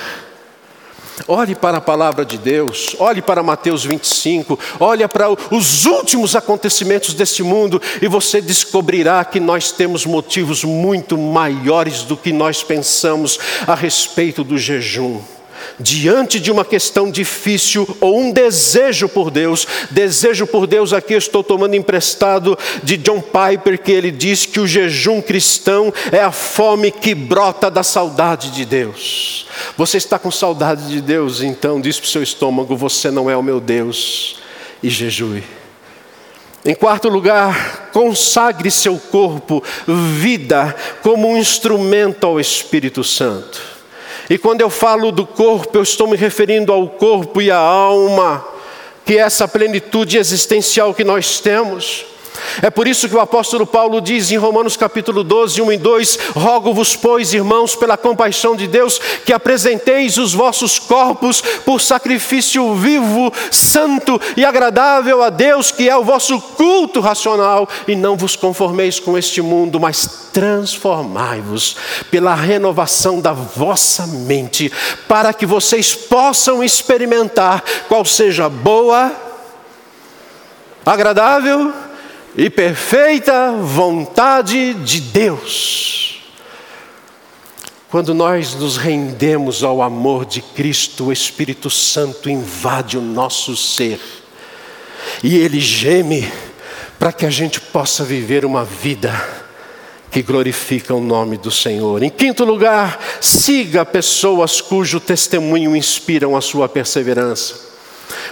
Olhe 1.26 1.54
para 1.54 1.78
a 1.78 1.80
palavra 1.80 2.24
de 2.24 2.38
Deus, 2.38 2.96
olhe 2.98 3.22
para 3.22 3.42
Mateus 3.42 3.84
25, 3.84 4.58
olhe 4.78 5.06
para 5.08 5.30
os 5.30 5.84
últimos 5.86 6.34
acontecimentos 6.34 7.14
deste 7.14 7.42
mundo 7.42 7.80
e 8.00 8.08
você 8.08 8.40
descobrirá 8.40 9.24
que 9.24 9.40
nós 9.40 9.70
temos 9.72 10.06
motivos 10.06 10.64
muito 10.64 11.16
maiores 11.16 12.02
do 12.02 12.16
que 12.16 12.32
nós 12.32 12.62
pensamos 12.62 13.38
a 13.66 13.74
respeito 13.74 14.42
do 14.42 14.58
jejum 14.58 15.20
diante 15.80 16.38
de 16.38 16.52
uma 16.52 16.64
questão 16.64 17.10
difícil 17.10 17.88
ou 18.00 18.20
um 18.20 18.30
desejo 18.30 19.08
por 19.08 19.30
Deus, 19.30 19.66
desejo 19.90 20.46
por 20.46 20.66
Deus, 20.66 20.92
aqui 20.92 21.14
estou 21.14 21.42
tomando 21.42 21.74
emprestado 21.74 22.56
de 22.82 22.96
John 22.96 23.20
Piper, 23.20 23.80
que 23.80 23.90
ele 23.90 24.10
diz 24.10 24.46
que 24.46 24.60
o 24.60 24.66
jejum 24.66 25.20
cristão 25.20 25.92
é 26.12 26.20
a 26.20 26.30
fome 26.30 26.90
que 26.90 27.14
brota 27.14 27.70
da 27.70 27.82
saudade 27.82 28.50
de 28.50 28.64
Deus. 28.64 29.46
Você 29.76 29.96
está 29.96 30.18
com 30.18 30.30
saudade 30.30 30.88
de 30.88 31.00
Deus, 31.00 31.42
então 31.42 31.80
diz 31.80 31.98
para 31.98 32.06
o 32.06 32.10
seu 32.10 32.22
estômago: 32.22 32.76
Você 32.76 33.10
não 33.10 33.30
é 33.30 33.36
o 33.36 33.42
meu 33.42 33.60
Deus, 33.60 34.38
e 34.82 34.88
jejue. 34.88 35.42
Em 36.62 36.74
quarto 36.74 37.08
lugar, 37.08 37.88
consagre 37.90 38.70
seu 38.70 38.98
corpo, 38.98 39.64
vida, 39.86 40.76
como 41.02 41.26
um 41.28 41.38
instrumento 41.38 42.26
ao 42.26 42.38
Espírito 42.38 43.02
Santo. 43.02 43.79
E 44.30 44.38
quando 44.38 44.60
eu 44.60 44.70
falo 44.70 45.10
do 45.10 45.26
corpo, 45.26 45.76
eu 45.76 45.82
estou 45.82 46.06
me 46.06 46.16
referindo 46.16 46.72
ao 46.72 46.88
corpo 46.88 47.42
e 47.42 47.50
à 47.50 47.58
alma, 47.58 48.46
que 49.04 49.18
é 49.18 49.22
essa 49.22 49.48
plenitude 49.48 50.18
existencial 50.18 50.94
que 50.94 51.02
nós 51.02 51.40
temos. 51.40 52.06
É 52.62 52.70
por 52.70 52.86
isso 52.86 53.08
que 53.08 53.16
o 53.16 53.20
apóstolo 53.20 53.66
Paulo 53.66 54.00
diz 54.00 54.30
em 54.30 54.36
Romanos 54.36 54.76
capítulo 54.76 55.22
12, 55.22 55.62
1 55.62 55.72
e 55.72 55.78
2: 55.78 56.18
Rogo-vos, 56.34 56.96
pois, 56.96 57.32
irmãos, 57.34 57.74
pela 57.74 57.96
compaixão 57.96 58.56
de 58.56 58.66
Deus, 58.66 59.00
que 59.24 59.32
apresenteis 59.32 60.18
os 60.18 60.34
vossos 60.34 60.78
corpos 60.78 61.40
por 61.64 61.80
sacrifício 61.80 62.74
vivo, 62.74 63.32
santo 63.50 64.20
e 64.36 64.44
agradável 64.44 65.22
a 65.22 65.30
Deus, 65.30 65.70
que 65.70 65.88
é 65.88 65.96
o 65.96 66.04
vosso 66.04 66.40
culto 66.40 67.00
racional, 67.00 67.68
e 67.86 67.94
não 67.94 68.16
vos 68.16 68.36
conformeis 68.36 68.98
com 68.98 69.16
este 69.16 69.40
mundo, 69.42 69.80
mas 69.80 70.30
transformai-vos 70.32 71.76
pela 72.10 72.34
renovação 72.34 73.20
da 73.20 73.32
vossa 73.32 74.06
mente, 74.06 74.72
para 75.08 75.32
que 75.32 75.46
vocês 75.46 75.94
possam 75.94 76.62
experimentar 76.62 77.62
qual 77.88 78.04
seja 78.04 78.48
boa, 78.48 79.12
agradável 80.84 81.72
e 82.36 82.48
perfeita 82.48 83.52
vontade 83.52 84.74
de 84.74 85.00
Deus. 85.00 86.22
Quando 87.90 88.14
nós 88.14 88.54
nos 88.54 88.76
rendemos 88.76 89.64
ao 89.64 89.82
amor 89.82 90.24
de 90.24 90.40
Cristo, 90.40 91.06
o 91.06 91.12
Espírito 91.12 91.68
Santo 91.68 92.30
invade 92.30 92.96
o 92.96 93.02
nosso 93.02 93.56
ser 93.56 94.00
e 95.24 95.36
ele 95.36 95.58
geme 95.58 96.30
para 96.98 97.12
que 97.12 97.26
a 97.26 97.30
gente 97.30 97.60
possa 97.60 98.04
viver 98.04 98.44
uma 98.44 98.64
vida 98.64 99.12
que 100.10 100.22
glorifica 100.22 100.94
o 100.94 101.00
nome 101.00 101.36
do 101.36 101.50
Senhor. 101.50 102.02
Em 102.02 102.10
quinto 102.10 102.44
lugar, 102.44 102.98
siga 103.20 103.84
pessoas 103.84 104.60
cujo 104.60 105.00
testemunho 105.00 105.74
inspiram 105.74 106.36
a 106.36 106.40
sua 106.40 106.68
perseverança. 106.68 107.69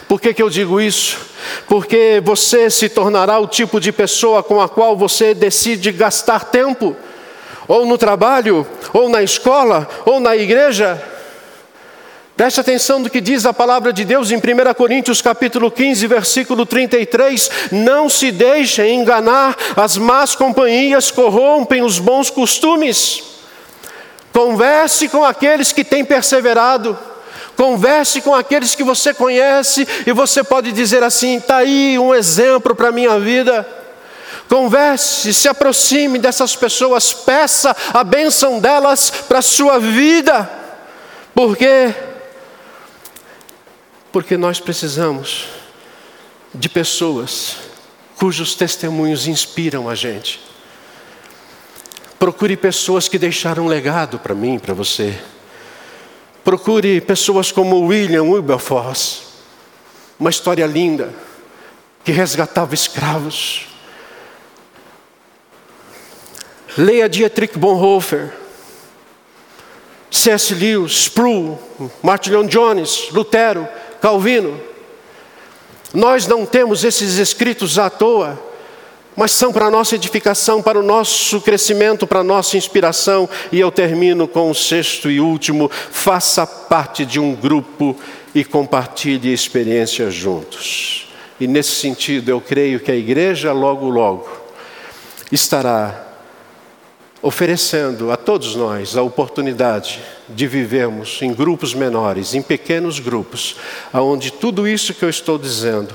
Por 0.06 0.20
que, 0.20 0.34
que 0.34 0.42
eu 0.42 0.50
digo 0.50 0.80
isso? 0.80 1.18
Porque 1.66 2.20
você 2.24 2.70
se 2.70 2.88
tornará 2.88 3.38
o 3.38 3.46
tipo 3.46 3.80
de 3.80 3.92
pessoa 3.92 4.42
com 4.42 4.60
a 4.60 4.68
qual 4.68 4.96
você 4.96 5.34
decide 5.34 5.92
gastar 5.92 6.44
tempo, 6.46 6.96
ou 7.66 7.86
no 7.86 7.98
trabalho, 7.98 8.66
ou 8.92 9.08
na 9.08 9.22
escola, 9.22 9.88
ou 10.04 10.20
na 10.20 10.36
igreja. 10.36 11.02
Preste 12.38 12.60
atenção 12.60 13.02
do 13.02 13.10
que 13.10 13.20
diz 13.20 13.44
a 13.44 13.52
palavra 13.52 13.92
de 13.92 14.04
Deus 14.04 14.30
em 14.30 14.36
1 14.36 14.40
Coríntios 14.74 15.20
capítulo 15.20 15.72
15, 15.72 16.06
versículo 16.06 16.64
33. 16.64 17.50
Não 17.72 18.08
se 18.08 18.30
deixem 18.30 18.94
enganar, 19.00 19.56
as 19.74 19.96
más 19.96 20.36
companhias 20.36 21.10
corrompem 21.10 21.82
os 21.82 21.98
bons 21.98 22.30
costumes. 22.30 23.24
Converse 24.32 25.08
com 25.08 25.24
aqueles 25.24 25.72
que 25.72 25.82
têm 25.82 26.04
perseverado. 26.04 26.96
Converse 27.58 28.20
com 28.20 28.32
aqueles 28.32 28.76
que 28.76 28.84
você 28.84 29.12
conhece 29.12 29.84
e 30.06 30.12
você 30.12 30.44
pode 30.44 30.70
dizer 30.70 31.02
assim: 31.02 31.38
está 31.38 31.56
aí 31.56 31.98
um 31.98 32.14
exemplo 32.14 32.72
para 32.72 32.90
a 32.90 32.92
minha 32.92 33.18
vida. 33.18 33.66
Converse, 34.48 35.34
se 35.34 35.48
aproxime 35.48 36.20
dessas 36.20 36.54
pessoas, 36.54 37.12
peça 37.12 37.76
a 37.92 38.04
bênção 38.04 38.60
delas 38.60 39.10
para 39.10 39.40
a 39.40 39.42
sua 39.42 39.80
vida. 39.80 40.48
Por 41.34 41.56
quê? 41.56 41.92
Porque 44.12 44.36
nós 44.36 44.60
precisamos 44.60 45.46
de 46.54 46.68
pessoas 46.68 47.56
cujos 48.16 48.54
testemunhos 48.54 49.26
inspiram 49.26 49.88
a 49.88 49.96
gente. 49.96 50.40
Procure 52.20 52.56
pessoas 52.56 53.08
que 53.08 53.18
deixaram 53.18 53.64
um 53.64 53.68
legado 53.68 54.16
para 54.20 54.34
mim, 54.34 54.60
para 54.60 54.74
você. 54.74 55.18
Procure 56.48 57.02
pessoas 57.02 57.52
como 57.52 57.78
William 57.80 58.22
Wilberforce, 58.22 59.20
uma 60.18 60.30
história 60.30 60.64
linda, 60.64 61.14
que 62.02 62.10
resgatava 62.10 62.72
escravos. 62.72 63.66
Leia 66.74 67.06
Dietrich 67.06 67.58
Bonhoeffer, 67.58 68.32
C.S. 70.10 70.54
Lewis, 70.54 70.92
Sproul, 70.92 71.58
Martin 72.02 72.30
Lloyd 72.30 72.50
Jones, 72.50 73.10
Lutero, 73.10 73.68
Calvino. 74.00 74.58
Nós 75.92 76.26
não 76.26 76.46
temos 76.46 76.82
esses 76.82 77.18
escritos 77.18 77.78
à 77.78 77.90
toa 77.90 78.42
mas 79.18 79.32
são 79.32 79.52
para 79.52 79.66
a 79.66 79.70
nossa 79.70 79.96
edificação, 79.96 80.62
para 80.62 80.78
o 80.78 80.82
nosso 80.82 81.40
crescimento, 81.40 82.06
para 82.06 82.20
a 82.20 82.24
nossa 82.24 82.56
inspiração. 82.56 83.28
E 83.50 83.58
eu 83.58 83.68
termino 83.68 84.28
com 84.28 84.48
o 84.48 84.54
sexto 84.54 85.10
e 85.10 85.18
último: 85.18 85.68
faça 85.68 86.46
parte 86.46 87.04
de 87.04 87.18
um 87.18 87.34
grupo 87.34 87.96
e 88.32 88.44
compartilhe 88.44 89.32
experiências 89.32 90.14
juntos. 90.14 91.08
E 91.40 91.48
nesse 91.48 91.72
sentido, 91.72 92.28
eu 92.28 92.40
creio 92.40 92.78
que 92.78 92.92
a 92.92 92.94
igreja 92.94 93.52
logo, 93.52 93.88
logo 93.88 94.28
estará 95.32 96.06
oferecendo 97.20 98.12
a 98.12 98.16
todos 98.16 98.54
nós 98.54 98.96
a 98.96 99.02
oportunidade 99.02 100.00
de 100.28 100.46
vivermos 100.46 101.18
em 101.22 101.34
grupos 101.34 101.74
menores, 101.74 102.34
em 102.34 102.42
pequenos 102.42 103.00
grupos, 103.00 103.56
aonde 103.92 104.30
tudo 104.30 104.68
isso 104.68 104.94
que 104.94 105.04
eu 105.04 105.10
estou 105.10 105.36
dizendo 105.36 105.92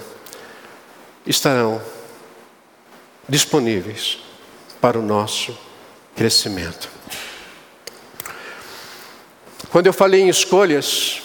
estarão 1.26 1.82
disponíveis 3.28 4.20
para 4.82 5.00
o 5.00 5.02
nosso 5.02 5.58
crescimento. 6.16 6.90
Quando 9.70 9.88
eu 9.88 9.94
falei 9.94 10.22
em 10.22 10.30
escolhas, 10.30 11.22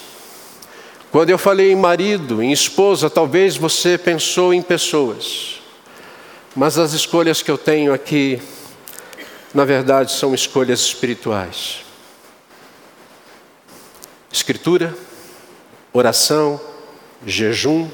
quando 1.11 1.29
eu 1.29 1.37
falei 1.37 1.71
em 1.71 1.75
marido, 1.75 2.41
em 2.41 2.51
esposa, 2.51 3.09
talvez 3.09 3.57
você 3.57 3.97
pensou 3.97 4.53
em 4.53 4.61
pessoas, 4.61 5.59
mas 6.55 6.77
as 6.77 6.93
escolhas 6.93 7.41
que 7.41 7.51
eu 7.51 7.57
tenho 7.57 7.93
aqui, 7.93 8.41
na 9.53 9.65
verdade, 9.65 10.11
são 10.11 10.33
escolhas 10.33 10.79
espirituais. 10.81 11.85
Escritura, 14.31 14.95
oração, 15.91 16.61
jejum, 17.25 17.89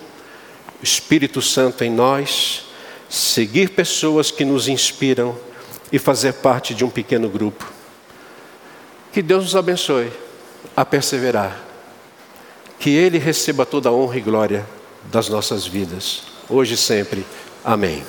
Espírito 0.81 1.41
Santo 1.41 1.83
em 1.83 1.89
nós, 1.89 2.64
seguir 3.15 3.69
pessoas 3.69 4.29
que 4.29 4.43
nos 4.43 4.67
inspiram 4.67 5.37
e 5.91 5.97
fazer 5.97 6.33
parte 6.33 6.73
de 6.73 6.83
um 6.83 6.89
pequeno 6.89 7.29
grupo. 7.29 7.65
Que 9.13 9.21
Deus 9.21 9.45
nos 9.45 9.55
abençoe 9.55 10.11
a 10.75 10.83
perseverar. 10.83 11.63
Que 12.77 12.89
Ele 12.89 13.17
receba 13.17 13.65
toda 13.65 13.87
a 13.87 13.91
honra 13.91 14.17
e 14.17 14.21
glória 14.21 14.65
das 15.05 15.29
nossas 15.29 15.65
vidas, 15.65 16.23
hoje 16.49 16.73
e 16.73 16.77
sempre. 16.77 17.25
Amém. 17.63 18.03